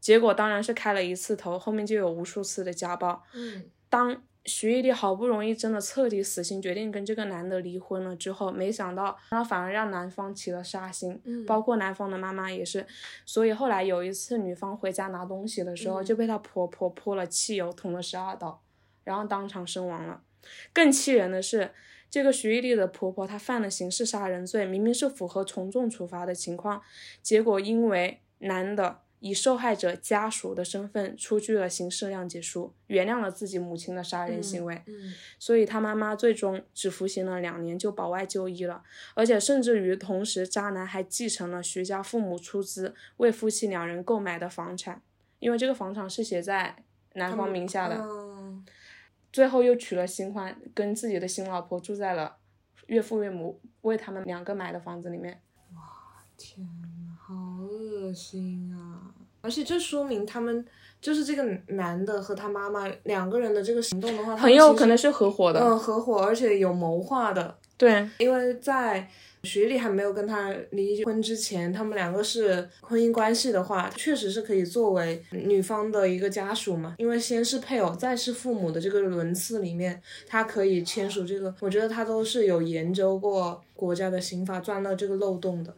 [0.00, 3.22] 结果当然是开了一次头，后面就有无数次的家暴。
[3.32, 12.86] 嗯当徐艺丽好不容易真的彻底死心，决定跟这个男的离婚了之后，没想到她反而让男方起了杀心，嗯包括男方的妈妈也是。
[13.24, 18.62] 所以后来有一次女方回家拿东西的时候，嗯就被她婆婆泼了汽油，捅了十二刀，
[19.02, 20.20] 然后当场身亡了。
[20.74, 21.70] 更气人的是，
[22.10, 26.82] 这个徐艺丽的婆婆她犯了刑事杀人罪，明明是符合从重处罚的情况，
[27.22, 38.82] 结果因为男的以受害者家属的身份出具了刑事谅解书，原谅了自己母亲的杀人行为，嗯所以他妈妈最终只服刑了两年就保外就医了，
[39.14, 45.00] 而且甚至于同时，渣男还继承了徐家父母出资为夫妻两人购买的房产，
[45.38, 46.76] 因为这个房产是写在
[47.14, 48.62] 男方名下的，嗯
[49.32, 52.36] 最后又娶了新欢，跟自己的新老婆住在了
[52.88, 55.40] 岳父岳母为他们两个买的房子里面。
[56.36, 59.12] 天呐，好恶心啊！
[59.40, 60.64] 而且这说明他们
[61.00, 61.44] 就是这个
[61.74, 67.56] 男的和他妈妈两个人的这个行动的话，很有可能是合伙的，嗯合伙，而且有谋划的。
[67.76, 69.06] 对，因为在
[69.42, 76.94] 徐丽还没有跟他离婚之前，他们两个是婚姻关系的话，确实是可以作为女方的一个家属嘛。
[76.96, 81.54] 因为先是配偶，再是父母的这个轮次里面，他可以签署这个。
[81.60, 85.74] 我觉得他都是有研究过国家的刑法，钻了这个漏洞的。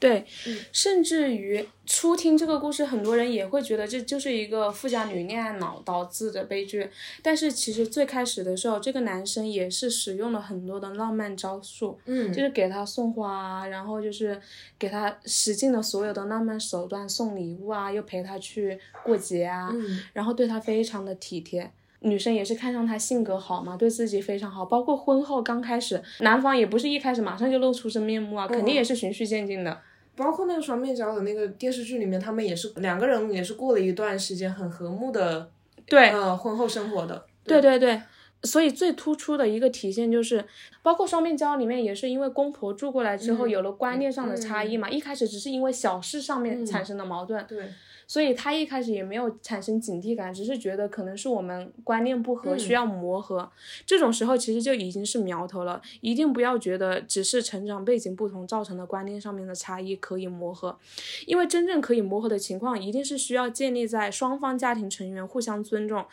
[0.00, 0.24] 对，
[0.72, 6.88] 甚至于初听这个故事，很多人也会觉得这就是一个富家女恋爱脑导致的悲剧。
[7.20, 14.40] 但是其实最开始的时候，这个男生也是使用了很多的浪漫招数，嗯就是给她送花啊，然后就是
[14.78, 21.70] 给她使尽了所有的浪漫手段，送礼物啊，又陪她去过节啊，嗯然后对她非常的体贴。
[22.00, 29.76] 女生也是看上他性格好嘛，对自己非常好，包括婚后刚开始，男方也不是一开始马上就露出真面目啊，肯定也是循序渐进的。
[30.18, 35.48] 包括那个双面胶的那个电视剧里面，他们也是两个人也是过了一段时间很和睦的
[35.86, 37.24] 对，呃婚后生活的。
[37.44, 38.02] 对对对，
[38.42, 40.44] 所以最突出的一个体现就是，
[40.82, 47.42] 包括双面胶里面也是因为公婆住过来之后有了观念上的差异嘛，一开始只是因为小事上面产生的矛盾。
[47.48, 47.70] 对。
[48.08, 53.48] 所以他一开始也没有产生警惕感，只是觉得可能是我们观念不合，需要磨合。
[53.84, 60.78] 这种时候其实就已经是苗头了，一定不要觉得只是成长背景不同造成的观念上面的差异可以磨合，
[61.26, 66.06] 因为真正可以磨合的情况，一定是需要建立在双方家庭成员互相尊重，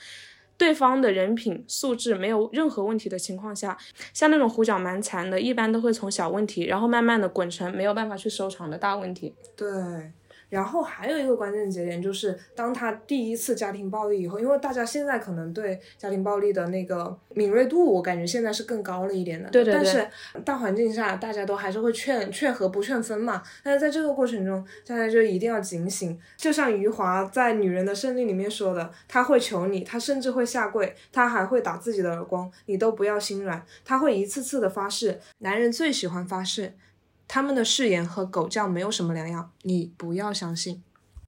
[0.58, 3.78] 对方的人品素质没有任何问题的情况下。
[4.14, 9.34] 像那种胡搅蛮缠的，一般都会从小问题，然后慢慢的滚成没有办法去收场的大问题。
[9.56, 9.66] 对。
[10.50, 19.50] 然后还有一个关键节点，就是当他第一次家庭暴力以后，因为大家现在可能对家庭暴力的那个敏锐度，我感觉现在是更高了一点的。
[19.50, 19.84] 对对对。
[19.84, 23.41] 但是大环境下，大家都还是会劝劝和不劝分嘛。
[23.64, 26.18] 但是在这个过程中，大家就一定要警醒。
[26.38, 33.64] 就像余华在《女人的胜利》里面说的，他会求你，他甚至会下跪，他还会打自己的耳光，你都不要心软。
[33.84, 36.74] 他会一次次的发誓，男人最喜欢发誓。
[37.28, 40.84] 他们的誓言和狗叫没有什么两样，你不要相信。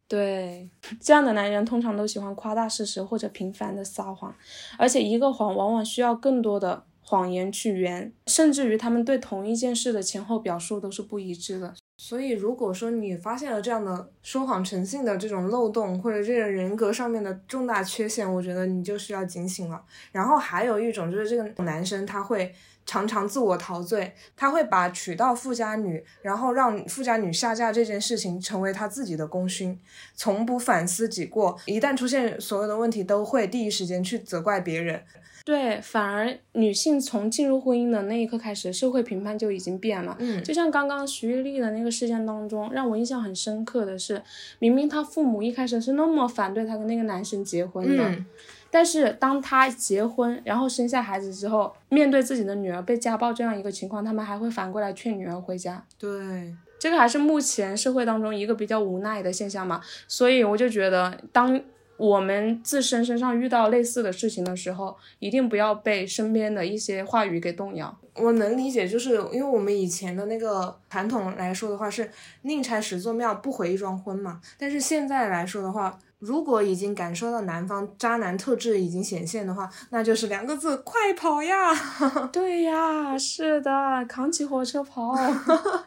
[0.08, 0.70] 对，
[1.02, 4.34] 这样的男人通常都喜欢夸大事实或者频繁的撒谎，
[4.78, 11.74] 而且一个谎往往需要更多的谎言去圆，甚至于他们对同一件事的前后表述都是不一致的。
[11.98, 19.84] 所以，如果说你发现了这样的说谎成性的这种漏洞，或者这个人格上面的重大缺陷，我觉得你就需要警醒了。
[20.14, 22.56] 然后还有一种就是这个男生他会。
[22.88, 29.78] 常常自我陶醉，他会把娶到富家女，然后让富家女下嫁这件事情成为他自己的功勋，
[30.16, 31.60] 从不反思己过。
[31.66, 35.04] 一旦出现所有的问题，都会第一时间去责怪别人。
[35.44, 40.16] 对，反而女性从进入婚姻的那一刻开始，社会评判就已经变了。
[40.20, 44.22] 嗯，就像刚刚徐玉丽的那个事件当中，让我印象很深刻的是，
[44.60, 48.16] 明明她父母一开始是那么反对她跟那个男生结婚的。
[48.70, 55.84] 但是当他结婚，然后生下孩子之后，面对自己的女儿被家暴这样一个情况，他们还会反过来劝女儿回家。
[55.98, 59.82] 对，这个还是目前社会当中一个比较无奈的现象嘛。
[60.08, 61.60] 所以我就觉得，当
[61.98, 67.98] 我们自身身上遇到类似的事情的时候，一定不要被身边的一些话语给动摇。
[68.14, 72.10] 我能理解，就是因为我们以前的那个传统来说的话，是
[72.44, 74.40] 宁拆十座庙，不毁一桩婚嘛。
[74.60, 81.74] 但是现在来说的话，如果已经感受到男方渣男特质已经显现的话，那就是两个字：快跑呀！
[82.34, 83.72] 对呀，是的，
[84.10, 85.16] 扛起火车跑。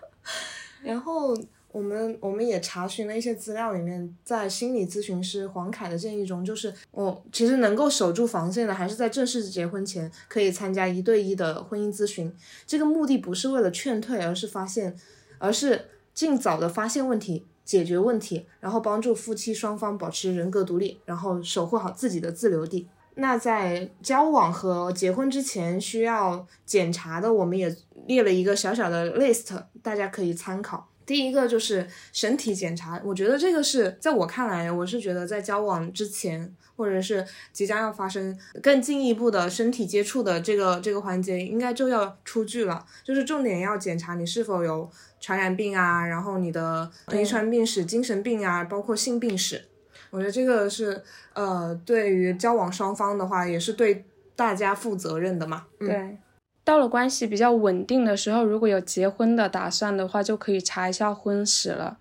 [0.83, 1.37] 然后
[1.73, 12.33] 我们我们也查询了一些资料，里面在心理咨询师黄凯的建议中，就是哦，其实能够守住防线的，还是在正式结婚前可以参加一对一的婚姻咨询。
[12.67, 14.97] 这个目的不是为了劝退，而是发现，
[15.39, 17.47] 而是尽早的发现问题。
[17.71, 22.89] 解决问题，然后帮助夫妻双方保持人格独立，然后守护好自己的自留地。
[23.15, 27.73] 那在交往和结婚之前需要检查的，我们也
[28.09, 30.89] 列了一个小小的 list，大家可以参考。
[31.07, 44.91] 第一个就是身体检查，我觉得这个是在我看来，我是觉得在交往之前，或者是即将要发生更进一步的身体接触的这个这个环节，应该就要出具了，就是重点要检查你是否有。
[45.23, 49.63] 传染病啊，然后你的遗传病史、精神病啊，包括性病史，
[50.09, 51.05] 我觉得这个是
[51.35, 55.67] 呃，对于交往双方的话，也是对大家负责任的嘛。
[55.79, 56.17] 对，
[56.65, 61.99] 到了关系比较稳定的时候，如果有结婚的打算的话，就可以查一下婚史了。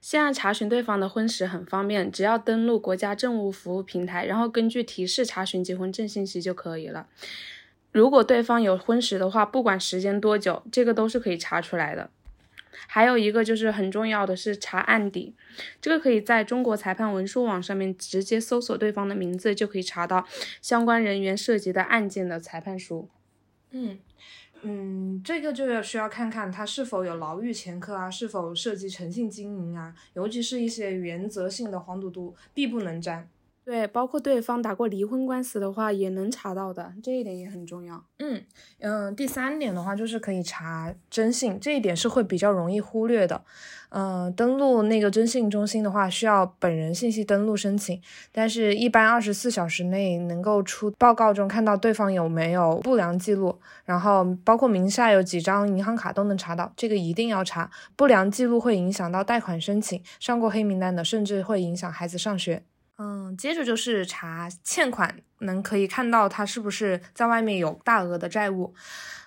[0.00, 7.06] 现在查询对方的婚史很方便，只要登录国家政务服务平台，然后根据提示查询结婚证信息就可以了。
[7.92, 12.10] 如果对方有婚史的话，不管时间多久，这个都是可以查出来的。
[12.86, 15.34] 还有一个就是很重要的是查案底，
[15.82, 20.26] 这个可以在中国裁判文书网上面直接搜索对方的名字，就可以查到
[20.62, 23.08] 相关人员涉及的案件的裁判书。
[23.72, 23.98] 嗯
[24.62, 33.28] 嗯，这个就要需要看看他是否有牢狱前科啊，是否涉及诚信经营啊，尤其是一些原则性的黄赌毒，必不能沾。
[33.70, 38.04] 对，包括对方打过离婚官司的话，也能查到的，这一点也很重要。
[38.18, 38.42] 嗯
[38.80, 43.44] 嗯，第三点的话就是可以查征信，这一点是会比较容易忽略的。
[43.90, 48.02] 嗯，登录那个征信中心的话，需要本人信息登录申请，
[48.32, 57.70] 但是一般二十四小时内能够出报告中看到对方有没有不良记录，然后包括名下有几张银行卡都能查到，这个一定要查。
[57.94, 62.64] 不良记录会影响到贷款申请，上过黑名单的，甚至会影响孩子上学。
[63.02, 68.74] 嗯，接着就是查欠款，能可以看到他是不是在外面有大额的债务，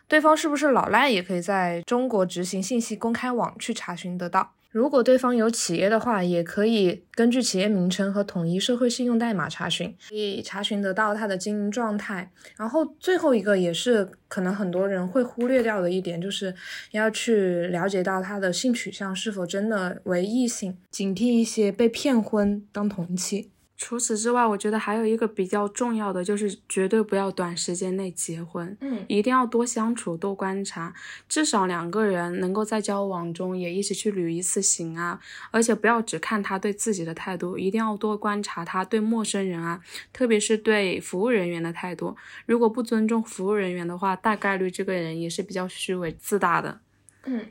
[0.07, 4.53] 对方是不是老赖，也可以在中国执行信息公开网去查询得到。
[4.69, 12.31] 如果对方有企业的话，也可以根据企业名称和统一社会信用代码查询，可以查询得到他的经营状态。
[12.57, 16.53] 然后最后一个也是可能很多人会忽略掉的一点，就是
[16.91, 23.51] 要去了解到他的性取向是否真的为异性，警惕一些被骗婚当同妻。
[23.85, 30.93] 除此之外，我觉得还有一个比较重要的，就是绝对不要短时间内结婚，嗯，一定要多相处、多观察，
[31.27, 35.19] 至少两个人能够在交往中也一起去旅一次行啊，
[35.51, 39.81] 而且不要只看他对自己的态度，一定要多观察他对陌生人啊，
[40.13, 42.15] 特别是对服务人员的态度。
[42.45, 46.79] 如果不尊重服务人员的话，大概率这个人也是比较虚伪自大的。
[47.25, 47.45] 嗯，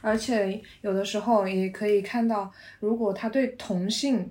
[0.00, 2.50] 而且有的时候也可以看到，
[2.80, 4.28] 如果他对同性。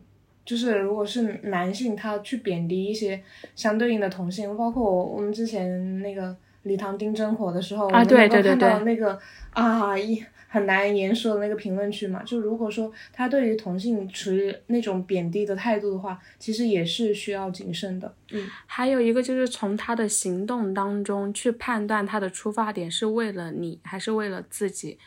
[0.47, 3.21] 就是如果是男性，他去贬低一些
[3.53, 6.33] 相对应的同性，包括我我们之前那个
[6.63, 9.19] 礼堂丁真火的时候，啊对对对对，那个
[9.51, 18.15] 啊一很难言说的那个评论区嘛，就如果说他对于同性持那种贬低的态度的话，其实也是需要谨慎的。
[18.31, 24.97] 嗯，还有一个就是从他的行动当中去判断他的出发点是为了你还是为了自己，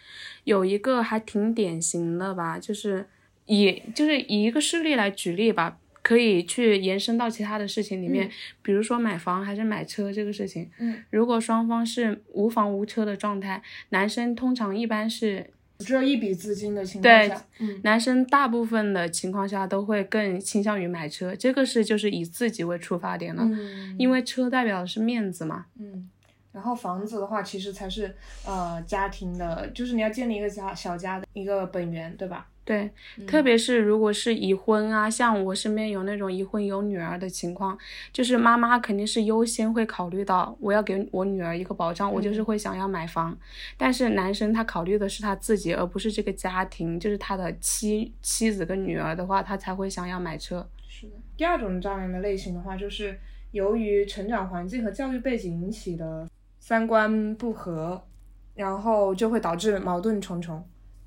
[0.44, 3.06] 有一个还挺典型的吧，就是。
[3.46, 8.30] 以就是以一个事例来举例吧，可以去延伸到其他的事情里面，
[8.62, 10.70] 比如说买房还是买车这个事情。
[10.78, 26.08] 嗯，如果双方是无房无车的状态，男生通常一般是只有一笔资金的情况下，嗯，男生大部分的情况下都会更倾向于买车，这个是就是以自己为出发点了，嗯，因为车代表的是面子嘛，嗯。
[26.52, 28.12] 然后房子的话，其实才是
[28.44, 32.48] 呃家庭的，就是你要建立一个家小家的一个本源，对吧？
[32.70, 32.88] 对，
[33.26, 37.76] 特别是如果是已婚啊，像我身边有那种已婚有女儿的情况，
[38.12, 43.36] 就是妈妈肯定是优先会考虑到我要给我女儿一个保障，我就是会想要买房。
[43.76, 50.68] 但是男生他考虑的是他自己，而不是这个家庭，就是他的妻妻子跟女儿的话，他才会想要买车。
[50.86, 51.14] 是的。
[51.36, 53.18] 第二种渣男的类型的话，就是
[53.50, 56.28] 由于成长环境和教育背景引起的。
[56.60, 58.06] 三观不合，
[58.54, 60.62] 然后就会导致矛盾重重。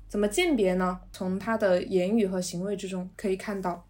[0.08, 1.00] 怎么鉴别呢？
[1.12, 3.84] 从他的言语和行为之中可以看到。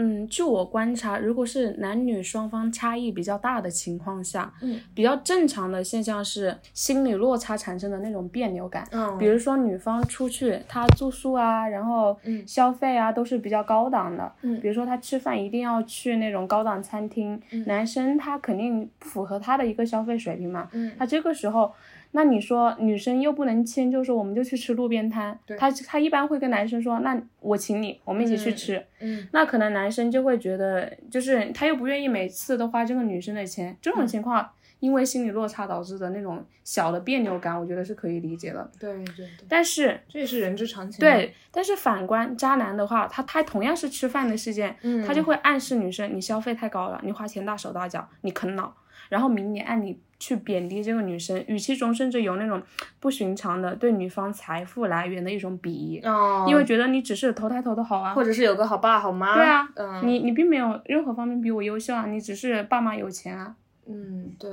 [0.00, 8.86] 嗯，据我观察，如果是男女双方差异比较大的情况下，嗯，比较正常的现象是心理落差产生的那种别扭感。
[8.92, 12.16] 嗯，比如说女方出去，她住宿啊，然后
[12.46, 14.30] 消费啊都是比较高档的。
[14.42, 20.68] 嗯，比如说她吃饭一定要去那种高档餐厅，男生他肯定符合他的一个消费水平嘛。
[20.70, 21.72] 嗯，他这个时候。
[22.12, 25.38] 那你说女生又不能迁就，说我们就去吃路边摊。
[25.58, 28.82] 他他一般会跟男生说，那我请你，我们一起去吃。
[29.00, 33.76] 嗯，那可能男生就会觉得，就是他又不愿意每次都花这个女生的钱。
[33.82, 34.50] 这种情况，
[34.80, 38.68] 因为心理落差导致的那种小的别扭感，我觉得是可以理解的。
[38.80, 39.28] 对对对。
[39.46, 41.00] 但是这也是人之常情。
[41.00, 44.74] 对，但是反观渣男的话，他他同样是吃饭的事件，
[45.06, 48.72] 他就会暗示女生，你消费太高了，你花钱大手大脚，你啃老。
[49.08, 52.60] 然后明里暗里去贬低这个女生，语气中甚至有那种
[52.98, 63.54] 不寻常的对女方财富来源的一种鄙夷，哦，因为觉得你只是投胎投的好啊，或者是有个好爸好妈，对啊，嗯，你你并没有任何方面比我优秀啊，你只是爸妈有钱啊，
[63.86, 64.50] 嗯，对，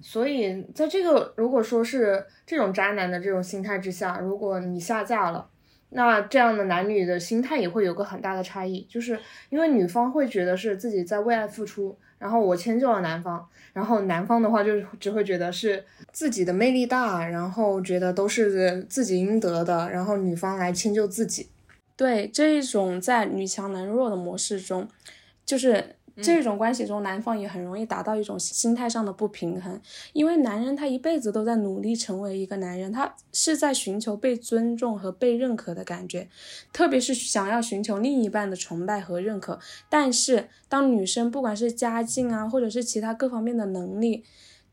[0.00, 5.48] 所以在这个如果说是这种渣男的这种心态之下，如果你下嫁了，
[5.90, 9.16] 那这样的男女的心态也会有个很大的差异，就是
[9.50, 11.96] 因为女方会觉得是自己在为爱付出。
[12.18, 21.48] 然后我迁就了男方，然后男方的话就只会觉得是自己的魅力大，然后觉得都是自己应得的，然后女方来迁就自己。
[21.96, 24.88] 对这一种在女强男弱的模式中，
[25.44, 25.96] 就是。
[26.22, 29.80] 这种关系中，男方也很容易达到一种心态上的不平衡，
[30.12, 36.28] 因为男人他一辈子都在努力成为一个男人，他是在寻求被尊重和被认可的感觉，
[36.72, 39.58] 特别是想要寻求另一半的崇拜和认可。
[39.88, 44.24] 但是，当女生不管是家境啊，或者是其他各方面的能力，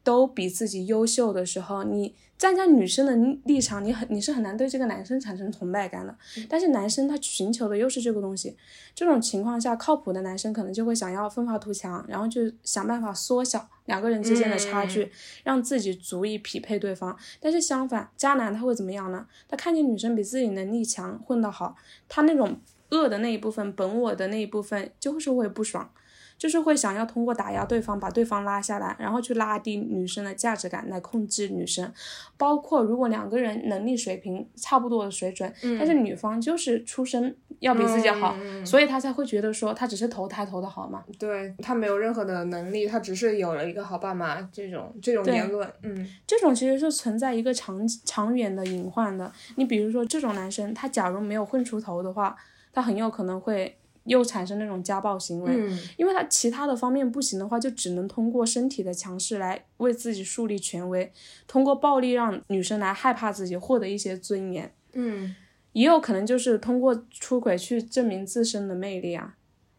[0.03, 2.15] 都比自己优秀的时候，你。
[2.37, 6.13] 站在女生的立场，你很你是很难对这个男生产生崇拜感的。
[6.49, 8.57] 但是男生他寻求的又是这个东西，
[8.93, 15.09] 这种情况下，靠谱的男生可能就会想要奋发图强，然后就想办法缩小两个人之间的差距，
[15.43, 17.17] 让自己足以匹配对方。
[17.39, 19.25] 但是相反，渣男他会怎么样呢？
[19.47, 21.75] 他看见女生比自己能力强，混得好，
[22.09, 22.59] 他那种
[22.89, 25.89] 恶的那一部分，本我的那一部分，就是会不爽。
[26.37, 31.91] 就是会想要通过打压对方，把对方拉下来，然后去拉低女生的价值感，来控制女生。
[32.37, 41.03] 包括如果两个人能力水平差不多的水准，但是女方就是出身要比自己好，嗯所以他才会觉得说他只是投胎投的好嘛。
[41.17, 49.31] 对他没有任何的能力，他只是有了一个好爸妈这种这种言论，嗯这种其实是存在一个长长远的隐患的。
[49.55, 52.35] 你比如说这种男生，他假如没有混出头的话，
[52.73, 55.51] 他很有可能会又产生那种家暴行为。
[55.53, 61.11] 嗯因为他其他的方面不行的话，就只能通过身体的强势来为自己树立权威，
[61.47, 64.73] 通过暴力让女生来害怕自己，获得一些尊严。
[64.93, 65.35] 嗯
[65.73, 69.35] 也有可能就是通过出轨去证明自身的魅力啊。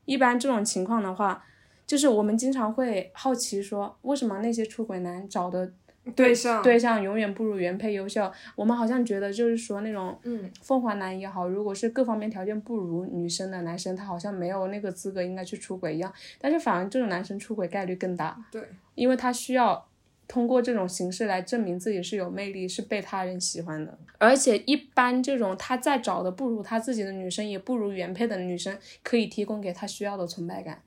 [0.06, 1.44] 一般这种情况的话，
[1.86, 5.72] 就是我们经常会好奇说，为什么那些出轨男找的
[6.14, 8.30] 对象对象永远不如原配优秀？
[8.54, 16.12] 我们好像觉得就是说那种嗯凤凰男也好，如果是各方面条件不如女生的男生，他好像没有那个资格应该去出轨一样。
[16.38, 18.62] 但是反而这种男生出轨概率更大，对，
[18.94, 19.86] 因为他需要
[20.28, 23.98] 通过这种形式来证明自己是有魅力，是被他人喜欢的。
[24.18, 30.82] 而且一般这种他再找的不如他自己的女生，也不如原配的女生，可以提供给他需要的存在感。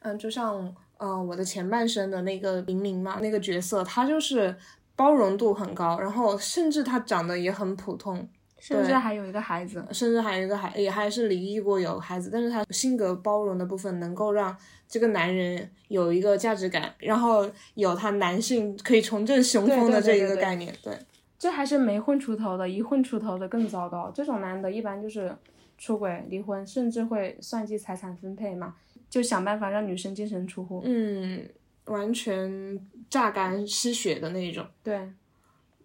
[0.00, 4.54] 嗯，就像呃我的前半生的那个玲玲嘛，那个角色，她就是
[4.94, 8.28] 包容度很高，然后甚至她长得也很普通，
[8.58, 14.54] 甚至还有一个孩子，甚至还有一个孩也还是离异过有孩子，但是她性格包容的部分能够让
[14.86, 20.94] 这个男人有一个价值感，然后有他男性可以重振雄风的这一对对对对个概念，对。
[21.38, 24.12] 这还是没混出头的，一混出头的更糟糕。
[24.14, 25.34] 这种男的一般就是
[25.78, 28.74] 出轨、离婚，甚至会算计财产分配嘛，
[29.10, 30.80] 就想办法让女生净身出户。
[30.84, 31.46] 嗯，
[31.84, 32.80] 完全
[33.10, 34.64] 榨干失血的那种。
[34.82, 35.10] 对，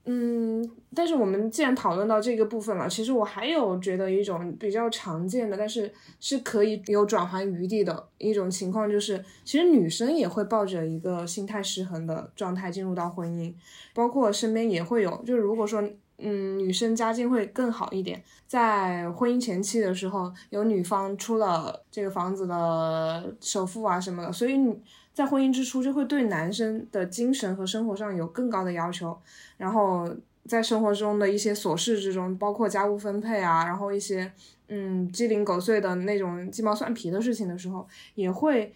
[0.05, 0.63] 嗯，
[0.93, 13.53] 但是我们既然讨论到这个部分了，其实我还有觉得一种比较常见的，但是是可以有转圜余地的一种情况，就是其实女生也会抱着一个心态失衡的状态进入到婚姻，
[13.93, 15.83] 包括身边也会有，就是如果说。
[16.17, 24.81] 嗯，女生家境会更好一点，在婚姻前期的时候，有女方出了这个房子的首付啊什么的，所以你
[25.13, 29.17] 在婚姻之初就会对男生的精神和生活上有更高的要求。
[29.57, 30.09] 然后
[30.47, 34.31] 在生活中的一些琐事之中，包括家务分配啊，然后一些
[34.69, 37.85] 嗯鸡零狗碎的那种鸡毛蒜皮的事情的时候，
[38.15, 38.73] 也会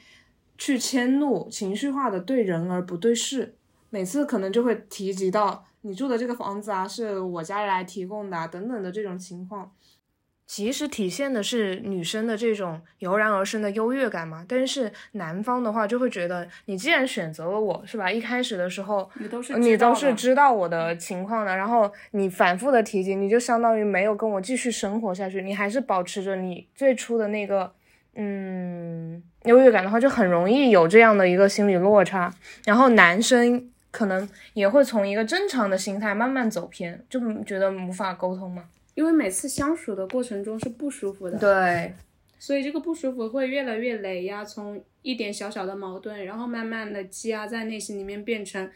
[0.58, 3.54] 去迁怒、情绪化的对人而不对事。
[3.92, 9.72] 每次可能就会提及到你住的这个房子啊，是我家来提供的啊，等等的这种情况。
[10.46, 18.12] 其实体现的是女生的这种油然而生的优越感嘛，但是男方的话就会觉得，你既然选择了我，是吧？
[18.12, 27.72] 一开始的时候，你都是你都是是知道我的情况的，然后你反复的提及，你就相当于没有跟我继续生活下去，你还是保持着你最初的那个
[28.16, 32.34] 嗯优越感的话，就很容易有这样的一个心理落差，
[32.66, 38.64] 然后男生可能也会从一个正常的心态慢慢走偏，就觉得无法沟通嘛。
[38.96, 41.94] 因为每次相处的过程中是不舒服的，对，
[42.38, 48.70] 所以这个不舒服会越来越累呀，从一点小小的矛盾，然后慢慢的积压在内心里面，变成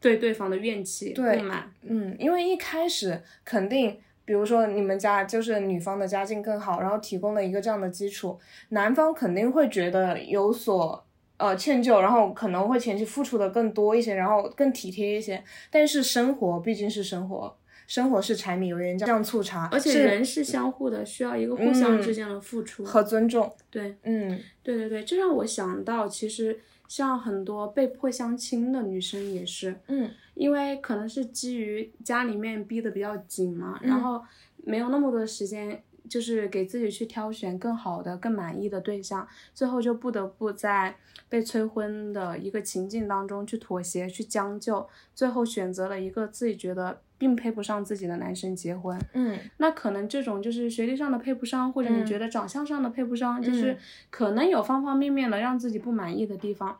[0.00, 1.70] 对对方的怨气、对不满。
[1.82, 8.36] 嗯，因为一开始肯定，比如说你们家就是女方的家境更好，然后提供了一个这样的基础，
[8.70, 11.06] 男方肯定会觉得有所
[11.38, 15.42] 呃歉疚，然后可能会前期付出的更多一些，然后更体贴一些。
[15.70, 22.84] 但是生活毕竟是生活，生活是柴米油盐酱醋茶，而且人是相互的，需要一个互相嗯之间的付出。
[22.84, 23.50] 和尊重。
[23.70, 34.22] 对，嗯对对对，这让我想到，其实像很多被迫相亲的女生也是，嗯因为可能是基于家里面逼得比较紧嘛，嗯然后
[34.64, 40.96] 没有那么多时间，就是给自己去挑选更好的、更满意的对象，最后就不得不在
[41.28, 48.98] 被催婚的一个情境当中去妥协、去将就，最后选择了一个自己觉得并配不上自己的男生结婚。
[49.12, 49.38] 嗯。
[49.58, 52.06] 那可能这种就是学历上的配不上，或者你嗯。
[52.06, 53.78] 觉得长相上的配不上，就是嗯。
[54.10, 56.78] 可能有方方面面的让自己不满意的地方，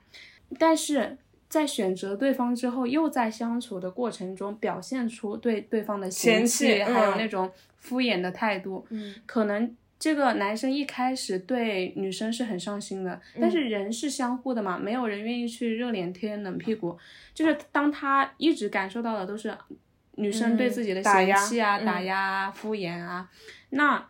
[0.58, 1.18] 但是
[1.48, 9.76] 在选择对方之后，又在相处的过程中表现出对对方的嫌弃，弃还有嗯那种敷衍的态度，嗯可能。
[10.00, 16.96] 这个男生一开始对女生是很上心的，嗯但是人是相互的嘛，没有人愿意去热脸贴冷屁股。
[17.34, 19.52] 就是当他一直感受到的都是
[20.12, 23.28] 女生对嗯自己的嫌弃啊、嗯打压啊、敷衍啊，
[23.70, 24.06] 那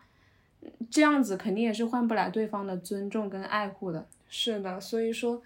[0.91, 4.07] 这样子肯定也是换不来对方的尊重跟爱护的。
[4.29, 5.41] 是的，所以说，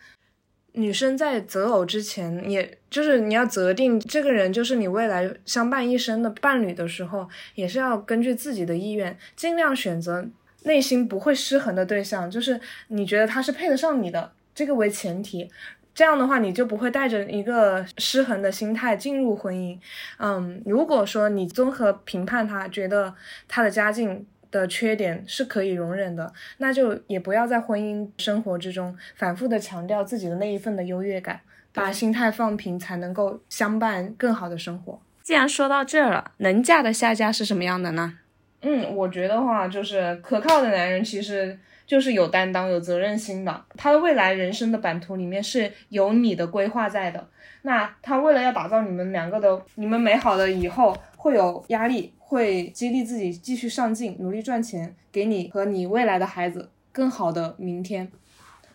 [0.74, 10.26] 女生在择偶之前，也就是你要择定这个人就是你未来相伴一生的伴侣的时候，也是要根据自己的意愿，尽量选择
[10.64, 15.50] 内心不会失衡的对象，就是你觉得他是配得上你的，这个为前提。
[15.96, 19.78] 这样的话，你就不会带着一个失衡的心态进入婚姻。
[20.18, 23.14] 嗯，如果说你综合评判他，觉得
[23.48, 31.42] 他的家境的缺点是可以容忍的，那就也不要在婚姻生活之中反复的强调自己的那一份的优越感，
[31.74, 35.02] 把心态放平，才能够相伴更好的生活。
[35.24, 38.20] 既然说到这儿了，能嫁的下家是什么样的呢？
[38.62, 43.66] 嗯，我觉得话就是可靠的男人，其实就是有担当、有责任心的。
[43.76, 47.28] 他的未来人生的版图里面是有你的规划在的。
[47.64, 58.12] 那他为了要打造你们两个的、你们美好的以后，会有压力，会激励自己继续上进，努力赚钱，给你和你未来的孩子更好的明天。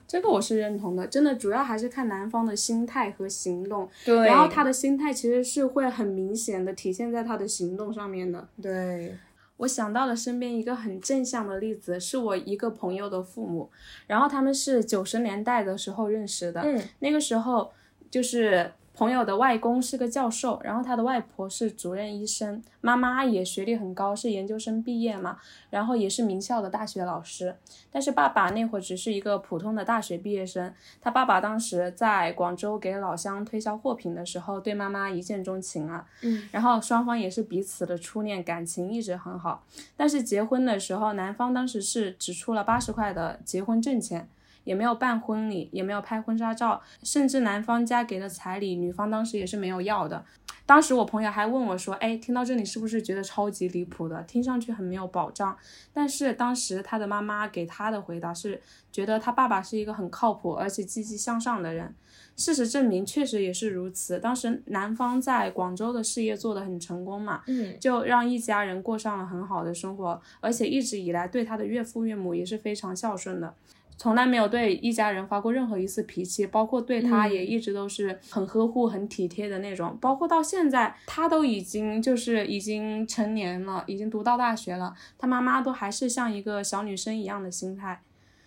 [0.06, 3.86] 这个我是认同的，真的主要还是看男方的心态和行动。
[4.02, 8.48] 对，然后他的心态其实是会很明显的体现在他的行动上面的。
[8.62, 9.14] 对。
[9.58, 13.68] 我想到了身边一个很正向的例子，是我一个朋友的父母，
[14.06, 17.70] 然后他们是九十年代的时候认识的，嗯，那个时候
[18.10, 18.72] 就是。
[18.98, 25.38] 朋友的外公是个教授，然后他的外婆是主任医生，妈妈也学历很高，是研究生毕业嘛，
[25.70, 27.54] 然后也是名校的大学老师。
[27.92, 30.74] 但是爸爸那会儿只是一个普通的大学毕业生。
[31.00, 36.04] 他爸爸当时在广州给老乡推销货品的时候，对妈妈一见钟情了。
[36.22, 39.64] 嗯，然后双方也是彼此的初恋，感情一直很好。
[39.96, 44.28] 但是结婚的时候，男方当时是只出了八十块的结婚证钱。
[44.68, 50.22] 也没有办婚礼，也没有拍婚纱照，甚至男方家给的彩礼，女方当时也是没有要的。
[50.66, 54.22] 当时我朋友还问我说：“哎，听到这里是不是觉得超级离谱的？
[54.24, 55.56] 听上去很没有保障。”
[55.94, 58.60] 但是当时他的妈妈给他的回答是，
[58.92, 61.94] 觉得他爸爸是一个很靠谱而且积极向上的人。
[62.36, 64.20] 事实证明，确实也是如此。
[64.20, 73.54] 当时男方在广州的事业做得很成功嘛，嗯，就让一家人过上了很好的生活，而且一直以来对他的岳父岳母也是非常孝顺的。
[73.98, 79.98] 从来没有对一家人发过任何一次脾气，包括对他也一直都是很呵护、很体贴的那种。
[80.00, 88.00] 包括到现在，他都已经就是已经成年了，已经读到大学了，他妈妈都还是像一个小女生一样的心态，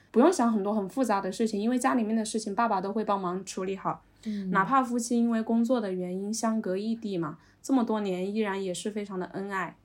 [0.10, 4.06] 不用想很多很复杂的事情，因为家里面的事情爸爸都会帮忙处理好。
[4.24, 9.76] 嗯，哪怕夫妻因为工作的原因相隔异地嘛，这么多年依然也是非常的恩爱。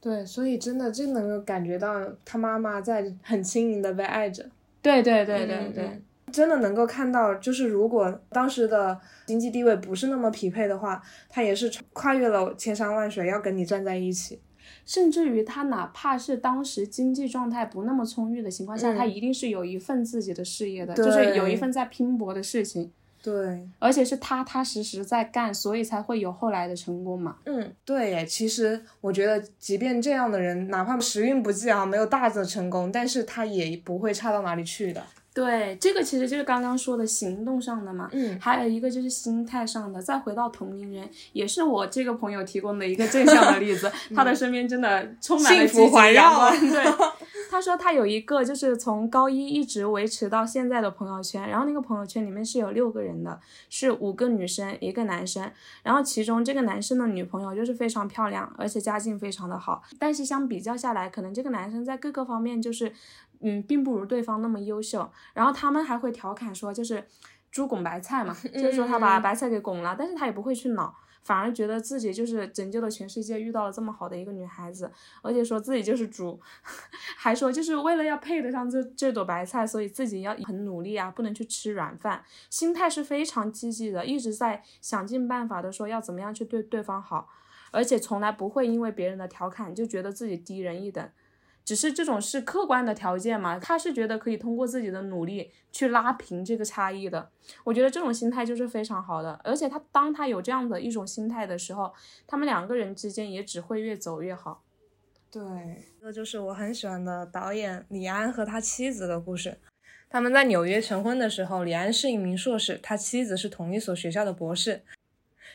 [0.00, 4.48] 对，所以真的就能够感觉到他妈妈在很轻盈的被爱着。
[4.80, 14.40] 对对对对对，真的能够看到，就是如果当时的经济地位不是那么匹配的话，他也是跨越了千山万水要跟你站在一起。
[14.84, 22.92] 甚至于他哪怕是当时经济状态不那么充裕的情况下，他一定是有一份自己的事业的，就是有一份在拼搏的事情。
[23.22, 27.36] 对，而且是踏踏实实在干，所以才会有后来的成功嘛。
[27.44, 35.02] 嗯，对，其实我觉得，即便这样的人，哪怕时运不济啊，没有大的成功，但是他也不会差到哪里去的。
[35.34, 40.02] 对，这个其实就是刚刚说的行动上的嘛，嗯，还有一个就是心态上的。
[40.02, 46.50] 再回到同龄人，也是我这个朋友提供的一个正向的例子，他的身边真的充满了幸福环绕。
[46.50, 46.84] 对，
[47.50, 53.40] 他说他有一个就是从高一一直维持到现在的朋友圈，然后那个朋友圈里面是有六个人的，
[53.70, 55.50] 是五个女生一个男生，
[55.82, 62.92] 然后其中这个男生的女朋友就是非常漂亮，而且家境非常的好，但是相比较下来，可能这个男生在各个方面就是。
[63.40, 65.08] 嗯，并不如对方那么优秀。
[65.32, 67.04] 然后他们还会调侃说，就是
[67.52, 70.92] 猪拱白菜嘛，就是说他把白菜给拱了，但是他也不会去恼，
[71.28, 76.40] 反而觉得自己就是拯救了全世界，遇到了这么好的一个女孩子，而且说自己就是猪，
[77.18, 87.28] 还说就是为了要配得上这这朵白菜，所以自己要很努力啊，不能去吃软饭，心态是非常积极的，一直在想尽办法的说要怎么样去对对方好，
[87.72, 91.06] 而且从来不会因为别人的调侃就觉得自己低人一等。
[91.68, 97.30] 只是这种是客观的条件嘛，他是觉得可以通过自己的努力去拉平这个差异的。
[97.62, 101.92] 我觉得这种心态就是非常好的，而且他当他有这样的一种心态的时候，
[102.26, 104.64] 他们两个人之间也只会越走越好。
[105.30, 105.42] 对，
[106.00, 109.58] 这就是我很喜欢的导演李安和他妻子的故事。
[110.08, 114.84] 他们在纽约成婚的时候，李安是一名硕士，他妻子是同一所学校的博士。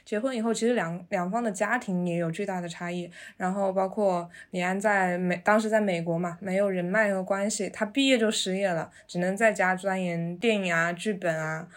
[0.05, 3.09] 结婚以后，其实两两方的家庭也有巨大的差异。
[3.37, 11.67] 然后包括李安在美，当时在美国嘛，没有人脉和关系，他毕业就失业了，只能在家钻研电影啊、剧本啊，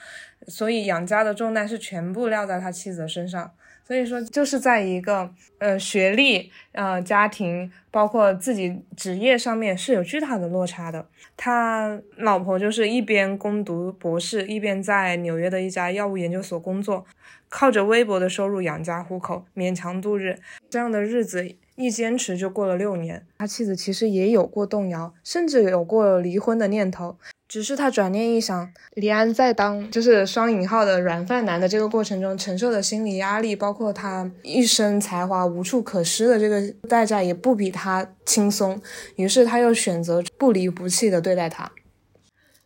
[0.48, 3.52] 所以养家的重担是全部撂在他妻子身上。
[3.86, 11.06] 所以说，就是在一个呃学历、呃家庭，包括自己职业上面是有巨大的落差的。
[11.36, 17.06] 他老婆就是一边攻读博士，一边在纽约的一家药物研究所工作。
[17.48, 20.36] 靠着微薄的收入养家糊口，勉强度日，
[20.68, 23.24] 这样的日子一坚持就过了六年。
[23.38, 27.16] 他妻子其实也有过动摇，甚至有过离婚的念头。
[27.56, 38.78] 只是他转念一想，李安在当就是双引号的软饭男的这个过程中承受的心理压力，包括他一身才华无处可施的这个代价，也不比他轻松。
[39.14, 41.72] 于是他又选择不离不弃的对待他。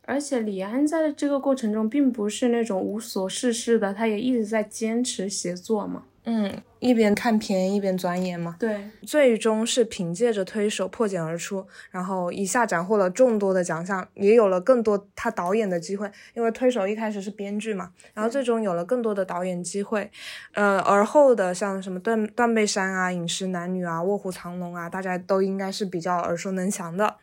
[0.02, 6.02] 而且李安在这个过程中并不是那种无所事事的，他也一直在坚持写作嘛。
[6.24, 8.56] 嗯，一边看片一边钻研嘛。
[8.58, 16.10] 对，最终是凭借着推手破茧而出，然后一下斩获了众多的奖项，也有了更多他导演的机会。
[16.34, 20.10] 因为推手一开始是编剧嘛，然后最终有了更多的导演机会。
[20.54, 27.16] 呃，而后的像什么断断背山啊、饮食男女啊、卧虎藏龙啊，大家都应该是比较耳熟能详的。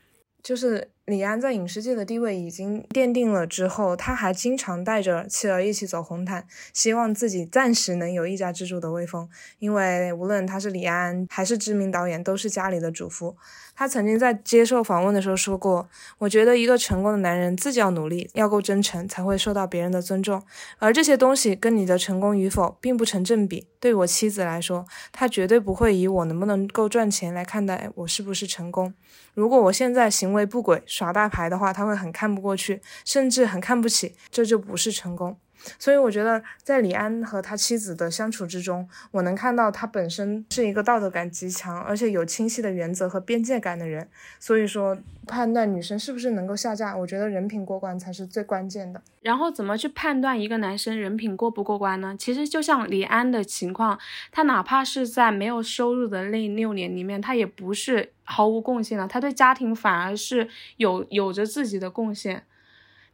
[0.44, 9.30] 就是李安在影视界的地位已经奠定了之后，他还经常带着妻儿一起走红毯，希望自己暂时能有一家之主的威风。
[9.60, 13.38] 因为无论他是李安还是知名导演，都是家里的主妇。
[13.74, 15.88] 他曾经在接受访问的时候说过
[16.18, 20.44] ：“我觉得一个成功的男人自己要努力，要够真诚，才会受到别人的尊重。
[20.78, 23.68] 而这些东西跟你的成功与否并不成正比。
[23.80, 28.94] 对我妻子来说，她绝对不会以我能不能够赚钱来看待我是不是成功。
[29.36, 34.16] 如果我现在行为不轨、耍大牌的话，他会很看不过去，甚至很看不起。
[34.32, 35.38] 这就不是成功。”
[35.80, 44.08] 所以我觉得，在李安和他妻子的相处之中，我能看到他本身是一个道德感极强，而且有清晰的原则和边界感的人。
[44.40, 44.98] 所以说，
[45.28, 49.02] 判断女生是不是能够下嫁，我觉得人品过关才是最关键的。
[49.22, 52.16] 然后，怎么去判断一个男生人品过不过关呢？
[52.18, 54.00] 其实就像李安的情况，
[54.32, 60.48] 他哪怕是在没有收入的那六年里面，他也不是毫无贡献的，他对家庭反而是
[60.78, 62.44] 有有着自己的贡献。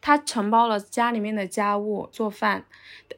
[0.05, 2.65] 他承包了家里面的家务做饭，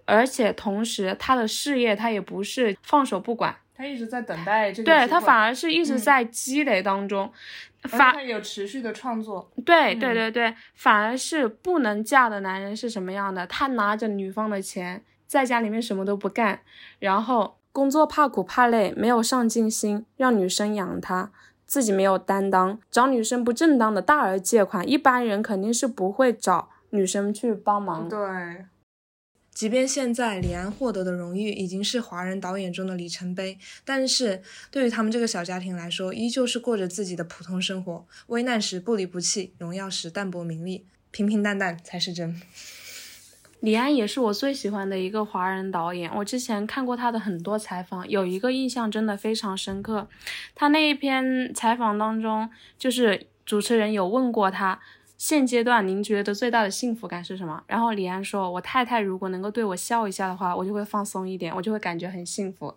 [0.06, 4.86] 而且同时他的事业他也不是放手不管，他一直在等待这个。
[4.86, 7.34] 对他反而是一直在积累当中，
[7.86, 9.50] 反有持续的创作。
[9.66, 13.48] 对对对对，反而是不能嫁的男人是什么样的？
[13.48, 16.60] 他拿着女方的钱，在家里面什么都不干，
[17.00, 21.32] 然后工作怕苦怕累，没有上进心，让女生养他，
[21.66, 26.70] 自己没有担当，找女生不正当的大额借款，一般人肯定是不会找。
[26.96, 28.10] 女生去帮忙。
[28.10, 28.66] 对，
[29.54, 34.42] 即便现在李安获得的荣誉已经是华人导演中的里程碑，但是
[34.72, 38.06] 对于他们这个小家庭来说，依旧是过着自己的普通生活。
[38.28, 42.40] 危难时不离不弃，荣耀时淡泊名利，平平淡淡才是真。
[43.62, 46.14] 李安也是我最喜欢的一个华人导演。
[46.14, 50.08] 我之前看过他的很多采访，有一个印象真的非常深刻。
[50.54, 54.80] 他那一篇采访当中，就是主持人有问过他。
[55.18, 57.64] 现阶段您觉得最大的幸福感是什么？
[57.68, 62.76] 然后李安说：“我太太如果能够对我笑一下的话，我就会放松一点，我就会感觉很幸福。”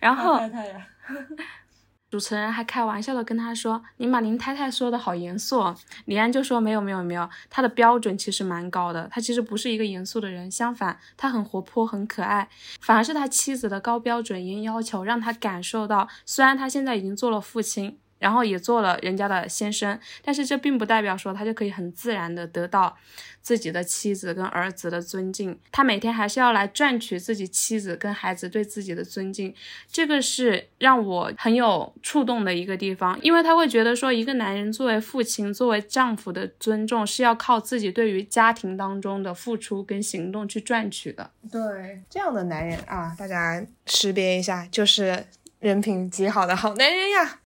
[0.00, 0.40] 然后
[2.10, 5.62] 主持人还开玩笑的跟他说：“您把您太太说的好严肃。”
[6.06, 12.48] 李安就说：“没有没有没有，他的标准其实蛮高的，他其实不是一个严肃的人，相反，他很活泼很可爱，
[12.80, 22.96] 反而是他妻子的高标准严要求让他感受到，虽然他现在已经做了父亲。”然后也做了人家的先生，但是这并不代表说他就可以很自然的得到
[23.40, 25.58] 自己的妻子跟儿子的尊敬。
[25.70, 29.54] 他每天还是要来赚取自己妻子跟孩子对自己的尊敬，
[29.90, 41.30] 这个是让我很有触动的一个地方，因为他会觉得说，一个男人作为父亲、作为丈夫的尊重是要靠自己对于家庭当中的付出跟行动去赚取的。
[41.50, 45.26] 对，这样的男人啊，大家识别一下，就是
[45.60, 47.40] 人品极好的好男人呀。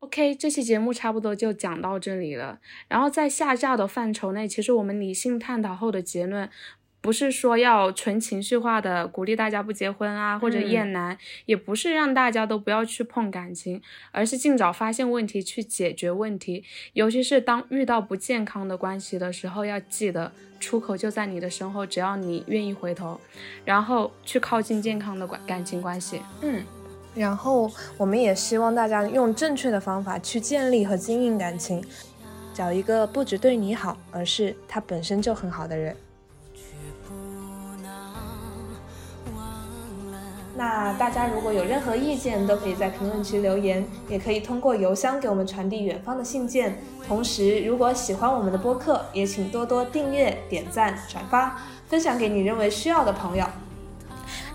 [0.00, 2.60] OK，这期节目差不多就讲到这里了。
[2.86, 6.48] 然后在下架的范畴内，其实我们理性探讨后的结论，
[7.00, 13.82] 不是说要纯情绪化的鼓励大家不结婚啊，或者厌男，也不是让大家都不要去碰感情，
[14.12, 16.62] 而是尽早发现问题去解决问题。
[16.92, 20.30] 尤其是当遇到不健康的关系的时候，要记得
[20.60, 23.20] 出口就在你的身后，只要你愿意回头，
[23.64, 26.22] 然后去靠近健康的关感情关系。
[26.42, 26.64] 嗯。
[27.18, 31.84] 然后，我们也希望大家用正确的方法去建立和经营感情，
[32.54, 35.96] 找一个不只对你好，而是他本身就很好的人。
[40.56, 46.80] 那大家如果有任何意见，都可以在评论区留言，也可以通过邮箱给我们传递远方的信件。
[47.06, 53.44] 同时，如果喜欢我们的播客，也请多多订阅、点赞、转发，分享给你认为需要的朋友。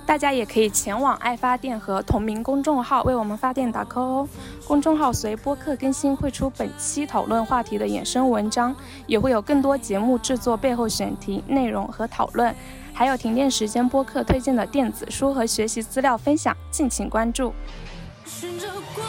[0.05, 4.29] 大家也可以前往爱发电和同名公众号为我们发电打 call 哦。
[4.67, 8.75] 公众号随播客更新会出本期讨论话题的衍生文章，
[9.07, 12.53] 也会有更多节目制作背后选题内容和讨论，
[12.93, 17.53] 还有停电时间播客推荐的电子书和学习资料分享，敬请关注。
[18.25, 19.07] 循着光